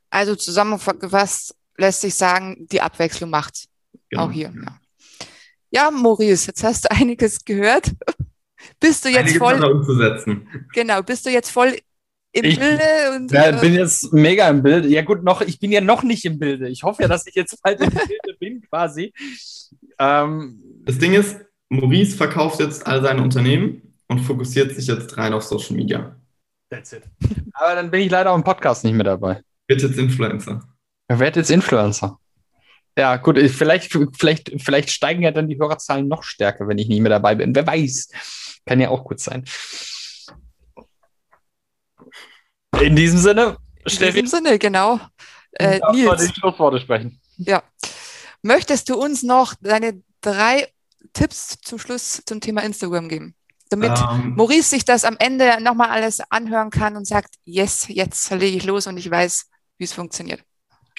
Also 0.09 0.35
zusammengefasst 0.35 1.55
lässt 1.79 2.01
sich 2.01 2.15
sagen, 2.15 2.67
die 2.71 2.81
Abwechslung 2.81 3.29
macht 3.29 3.65
genau. 4.09 4.25
auch 4.25 4.31
hier. 4.31 4.53
Ja. 4.53 4.79
ja, 5.71 5.91
Maurice, 5.91 6.47
jetzt 6.47 6.63
hast 6.63 6.85
du 6.85 6.91
einiges 6.95 7.43
gehört. 7.43 7.91
bist 8.79 9.05
du 9.05 9.09
jetzt 9.09 9.19
einiges 9.19 9.37
voll 9.37 9.63
umzusetzen. 9.63 10.47
Genau, 10.73 11.01
bist 11.01 11.25
du 11.25 11.29
jetzt 11.29 11.49
voll 11.49 11.75
im 12.31 12.45
ich, 12.45 12.59
Bilde 12.59 12.83
und 13.15 13.31
ja, 13.31 13.49
äh, 13.49 13.59
bin 13.59 13.73
jetzt 13.73 14.13
mega 14.13 14.47
im 14.49 14.61
Bilde. 14.61 14.87
Ja 14.87 15.01
gut, 15.01 15.23
noch 15.23 15.41
ich 15.41 15.59
bin 15.59 15.71
ja 15.71 15.81
noch 15.81 16.03
nicht 16.03 16.25
im 16.25 16.37
Bilde. 16.37 16.69
Ich 16.69 16.83
hoffe 16.83 17.01
ja, 17.01 17.07
dass 17.07 17.25
ich 17.25 17.35
jetzt 17.35 17.61
bald 17.63 17.81
im 17.81 17.89
Bilde 17.89 18.37
bin 18.39 18.61
quasi. 18.69 19.13
Ähm, 19.97 20.61
das 20.83 20.99
Ding 20.99 21.13
ist, 21.13 21.37
Maurice 21.69 22.15
verkauft 22.15 22.59
jetzt 22.59 22.85
all 22.85 23.01
seine 23.01 23.21
Unternehmen 23.21 23.95
und 24.07 24.19
fokussiert 24.19 24.75
sich 24.75 24.87
jetzt 24.87 25.17
rein 25.17 25.33
auf 25.33 25.43
Social 25.43 25.75
Media. 25.75 26.15
That's 26.69 26.93
it. 26.93 27.03
Aber 27.53 27.75
dann 27.75 27.89
bin 27.89 28.01
ich 28.01 28.11
leider 28.11 28.31
auch 28.31 28.35
im 28.35 28.43
Podcast 28.43 28.83
nicht 28.83 28.93
mehr 28.93 29.03
dabei. 29.03 29.41
Wird 29.67 29.81
jetzt 29.81 29.97
Influencer. 29.97 30.61
Er 31.09 31.19
wird 31.19 31.35
jetzt 31.35 31.49
Influencer. 31.49 32.19
Ja, 32.97 33.15
gut, 33.17 33.37
vielleicht, 33.49 33.91
vielleicht, 34.15 34.51
vielleicht 34.61 34.91
steigen 34.91 35.23
ja 35.23 35.31
dann 35.31 35.47
die 35.47 35.57
Hörerzahlen 35.57 36.07
noch 36.07 36.21
stärker, 36.23 36.67
wenn 36.67 36.77
ich 36.77 36.87
nicht 36.87 37.01
mehr 37.01 37.09
dabei 37.09 37.33
bin. 37.35 37.55
Wer 37.55 37.65
weiß. 37.65 38.09
Kann 38.65 38.79
ja 38.79 38.89
auch 38.89 39.03
gut 39.03 39.19
sein. 39.19 39.43
In 42.79 42.95
diesem 42.95 43.19
Sinne, 43.19 43.57
Steffi. 43.87 44.19
In 44.19 44.25
diesem 44.25 44.45
Sinne, 44.45 44.59
genau. 44.59 44.99
Äh, 45.53 45.79
Nils. 45.91 46.27
Die 46.27 46.39
Schlussworte 46.39 46.79
sprechen. 46.79 47.19
Ja. 47.37 47.63
Möchtest 48.43 48.89
du 48.89 48.95
uns 48.95 49.23
noch 49.23 49.55
deine 49.61 50.03
drei 50.21 50.67
Tipps 51.13 51.57
zum 51.61 51.79
Schluss 51.79 52.21
zum 52.25 52.39
Thema 52.39 52.61
Instagram 52.61 53.09
geben? 53.09 53.35
Damit 53.69 53.97
ähm. 54.11 54.35
Maurice 54.35 54.69
sich 54.69 54.85
das 54.85 55.05
am 55.05 55.15
Ende 55.17 55.61
nochmal 55.61 55.89
alles 55.89 56.19
anhören 56.29 56.69
kann 56.69 56.95
und 56.95 57.05
sagt, 57.05 57.35
yes, 57.45 57.87
jetzt 57.87 58.29
lege 58.29 58.57
ich 58.57 58.65
los 58.65 58.85
und 58.85 58.97
ich 58.97 59.09
weiß, 59.09 59.47
wie 59.77 59.83
es 59.85 59.93
funktioniert. 59.93 60.43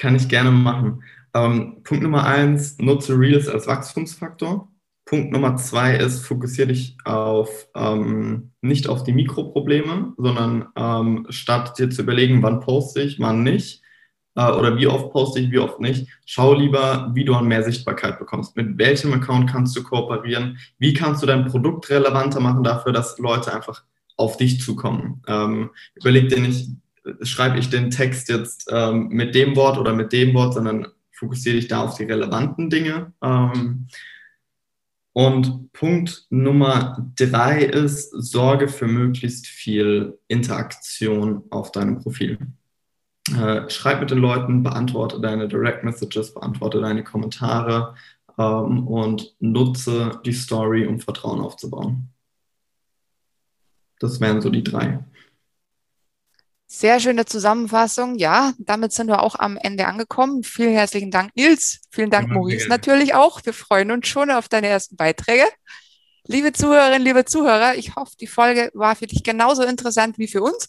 Kann 0.01 0.17
ich 0.17 0.31
gerne 0.31 0.51
machen. 0.51 1.03
Ähm, 1.35 1.83
Punkt 1.85 2.03
Nummer 2.03 2.25
eins, 2.25 2.79
nutze 2.79 3.19
Reels 3.19 3.49
als 3.49 3.67
Wachstumsfaktor. 3.67 4.67
Punkt 5.05 5.31
Nummer 5.31 5.57
zwei 5.57 5.95
ist, 5.97 6.25
fokussiere 6.25 6.69
dich 6.69 6.97
auf 7.05 7.69
ähm, 7.75 8.53
nicht 8.63 8.89
auf 8.89 9.05
die 9.05 9.13
Mikroprobleme, 9.13 10.15
sondern 10.17 10.69
ähm, 10.75 11.27
statt 11.29 11.79
dir 11.79 11.91
zu 11.91 12.01
überlegen, 12.01 12.43
wann 12.43 12.61
poste 12.61 13.03
ich, 13.03 13.21
wann 13.21 13.43
nicht, 13.43 13.83
äh, 14.37 14.51
oder 14.51 14.79
wie 14.79 14.87
oft 14.87 15.13
poste 15.13 15.39
ich, 15.39 15.51
wie 15.51 15.59
oft 15.59 15.81
nicht, 15.81 16.09
schau 16.25 16.55
lieber, 16.55 17.11
wie 17.13 17.27
du 17.27 17.35
an 17.35 17.47
mehr 17.47 17.63
Sichtbarkeit 17.63 18.19
bekommst. 18.19 18.57
Mit 18.57 18.79
welchem 18.79 19.13
Account 19.13 19.51
kannst 19.51 19.77
du 19.77 19.83
kooperieren? 19.83 20.57
Wie 20.79 20.95
kannst 20.95 21.23
du 21.23 21.27
dein 21.27 21.45
Produkt 21.45 21.91
relevanter 21.91 22.41
machen 22.41 22.63
dafür, 22.63 22.93
dass 22.93 23.19
Leute 23.19 23.53
einfach 23.53 23.83
auf 24.17 24.39
dich 24.39 24.63
zukommen? 24.63 25.23
Ähm, 25.27 25.71
überleg 25.95 26.31
dir 26.31 26.41
nicht, 26.41 26.71
schreibe 27.23 27.59
ich 27.59 27.71
den 27.71 27.91
Text 27.91 28.29
jetzt 28.29 28.69
ähm, 28.71 29.09
mit 29.09 29.35
dem 29.35 29.57
Wort 29.57 29.79
oder 29.79 29.93
mit 29.95 30.13
dem 30.13 30.35
Wort, 30.35 30.55
sondern 30.55 30.89
fokussiere 31.13 31.57
dich 31.57 31.69
da 31.69 31.83
auf 31.83 31.97
die 31.97 32.05
relevanten 32.05 32.71
Dinge. 32.71 33.13
Ähm, 33.23 33.89
und 35.13 35.73
Punkt 35.73 36.27
Nummer 36.31 37.13
drei 37.17 37.63
ist, 37.63 38.11
sorge 38.11 38.69
für 38.69 38.87
möglichst 38.87 39.47
viel 39.47 40.19
Interaktion 40.29 41.43
auf 41.51 41.73
deinem 41.73 41.99
Profil. 41.99 42.39
Äh, 43.29 43.69
schreib 43.69 44.01
mit 44.01 44.11
den 44.11 44.19
Leuten, 44.19 44.63
beantworte 44.63 45.21
deine 45.21 45.49
Direct 45.49 45.85
Messages, 45.85 46.33
beantworte 46.33 46.81
deine 46.81 47.05
Kommentare 47.05 47.95
ähm, 48.39 48.87
und 48.87 49.35
nutze 49.41 50.21
die 50.25 50.33
Story, 50.33 50.87
um 50.87 51.01
Vertrauen 51.01 51.41
aufzubauen. 51.41 52.09
Das 53.99 54.21
wären 54.21 54.41
so 54.41 54.49
die 54.49 54.65
drei. 54.65 55.05
Sehr 56.73 57.01
schöne 57.01 57.25
Zusammenfassung. 57.25 58.15
Ja, 58.15 58.53
damit 58.59 58.93
sind 58.93 59.09
wir 59.09 59.25
auch 59.25 59.35
am 59.35 59.57
Ende 59.57 59.89
angekommen. 59.89 60.45
Vielen 60.45 60.73
herzlichen 60.73 61.11
Dank, 61.11 61.35
Nils. 61.35 61.81
Vielen 61.91 62.11
Dank, 62.11 62.29
ja, 62.29 62.35
Maurice, 62.35 62.69
natürlich 62.69 63.13
auch. 63.13 63.45
Wir 63.45 63.53
freuen 63.53 63.91
uns 63.91 64.07
schon 64.07 64.31
auf 64.31 64.49
deine 64.49 64.69
ersten 64.69 64.95
Beiträge. 64.95 65.43
Liebe 66.29 66.53
Zuhörerinnen, 66.53 67.03
liebe 67.03 67.25
Zuhörer, 67.25 67.75
ich 67.75 67.97
hoffe, 67.97 68.13
die 68.21 68.29
Folge 68.29 68.71
war 68.73 68.95
für 68.95 69.09
dich 69.09 69.25
genauso 69.25 69.65
interessant 69.65 70.17
wie 70.17 70.29
für 70.29 70.43
uns. 70.43 70.69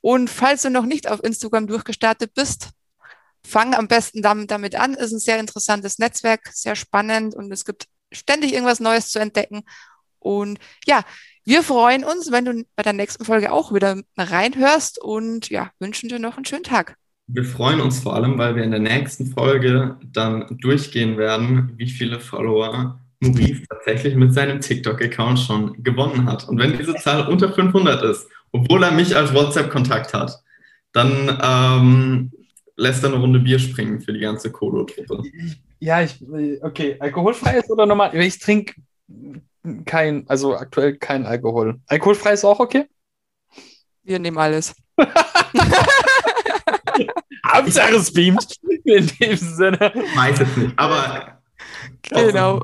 Und 0.00 0.30
falls 0.30 0.62
du 0.62 0.70
noch 0.70 0.86
nicht 0.86 1.08
auf 1.08 1.24
Instagram 1.24 1.66
durchgestartet 1.66 2.32
bist, 2.32 2.68
fang 3.44 3.74
am 3.74 3.88
besten 3.88 4.22
damit, 4.22 4.52
damit 4.52 4.76
an. 4.76 4.94
Ist 4.94 5.10
ein 5.10 5.18
sehr 5.18 5.40
interessantes 5.40 5.98
Netzwerk, 5.98 6.50
sehr 6.52 6.76
spannend 6.76 7.34
und 7.34 7.50
es 7.50 7.64
gibt 7.64 7.88
ständig 8.12 8.52
irgendwas 8.52 8.78
Neues 8.78 9.10
zu 9.10 9.18
entdecken. 9.18 9.64
Und 10.20 10.60
ja, 10.86 11.02
wir 11.46 11.62
freuen 11.62 12.04
uns, 12.04 12.30
wenn 12.30 12.44
du 12.44 12.64
bei 12.76 12.82
der 12.82 12.92
nächsten 12.92 13.24
Folge 13.24 13.52
auch 13.52 13.72
wieder 13.72 14.02
reinhörst 14.18 15.02
und 15.02 15.48
ja, 15.48 15.70
wünschen 15.78 16.08
dir 16.08 16.18
noch 16.18 16.36
einen 16.36 16.44
schönen 16.44 16.64
Tag. 16.64 16.96
Wir 17.28 17.44
freuen 17.44 17.80
uns 17.80 18.00
vor 18.00 18.14
allem, 18.14 18.38
weil 18.38 18.54
wir 18.54 18.62
in 18.62 18.70
der 18.70 18.80
nächsten 18.80 19.26
Folge 19.26 19.96
dann 20.12 20.58
durchgehen 20.60 21.16
werden, 21.16 21.72
wie 21.76 21.88
viele 21.88 22.20
Follower 22.20 23.00
Maurice 23.20 23.62
tatsächlich 23.68 24.14
mit 24.14 24.34
seinem 24.34 24.60
TikTok-Account 24.60 25.38
schon 25.40 25.82
gewonnen 25.82 26.26
hat. 26.26 26.48
Und 26.48 26.58
wenn 26.58 26.76
diese 26.76 26.94
Zahl 26.96 27.26
unter 27.28 27.52
500 27.52 28.02
ist 28.04 28.28
obwohl 28.56 28.82
er 28.82 28.90
mich 28.90 29.14
als 29.14 29.34
WhatsApp-Kontakt 29.34 30.14
hat, 30.14 30.42
dann 30.92 31.38
ähm, 31.42 32.32
lässt 32.76 33.02
er 33.04 33.10
eine 33.10 33.18
Runde 33.18 33.40
Bier 33.40 33.58
springen 33.58 34.00
für 34.00 34.12
die 34.12 34.20
ganze 34.20 34.50
Kolo-Truppe. 34.50 35.22
Ja, 35.78 36.02
ich, 36.02 36.18
okay, 36.62 36.96
alkoholfrei 36.98 37.58
ist 37.58 37.70
oder 37.70 37.86
normal? 37.86 38.14
Ich 38.16 38.38
trinke 38.38 38.74
kein, 39.84 40.28
also 40.28 40.56
aktuell 40.56 40.96
kein 40.96 41.26
Alkohol. 41.26 41.80
Alkoholfrei 41.86 42.32
ist 42.32 42.44
auch 42.44 42.60
okay? 42.60 42.86
Wir 44.02 44.18
nehmen 44.18 44.38
alles. 44.38 44.74
Hauptsache 47.46 47.96
es 47.96 48.12
beamt. 48.12 48.56
In 48.84 49.06
dem 49.20 49.36
Sinne. 49.36 49.78
Weiß 50.14 50.40
es 50.40 50.56
nicht, 50.56 50.78
aber. 50.78 51.42
Genau. 52.02 52.62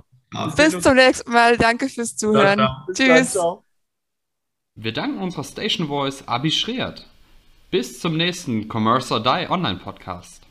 Bis 0.57 0.81
zum 0.81 0.95
nächsten 0.95 1.33
Mal. 1.33 1.57
Danke 1.57 1.89
fürs 1.89 2.17
Zuhören. 2.17 2.59
Ciao, 2.59 2.93
ciao. 2.93 2.95
Tschüss. 2.95 3.33
Ciao, 3.33 3.65
wir 4.75 4.93
danken 4.93 5.19
unserer 5.19 5.45
Station 5.45 5.89
Voice 5.89 6.27
Abi 6.27 6.51
Schreert. 6.51 7.07
Bis 7.71 8.01
zum 8.01 8.17
nächsten 8.17 8.69
Commerce 8.69 9.13
or 9.13 9.23
Die 9.23 9.51
Online 9.51 9.79
Podcast. 9.79 10.43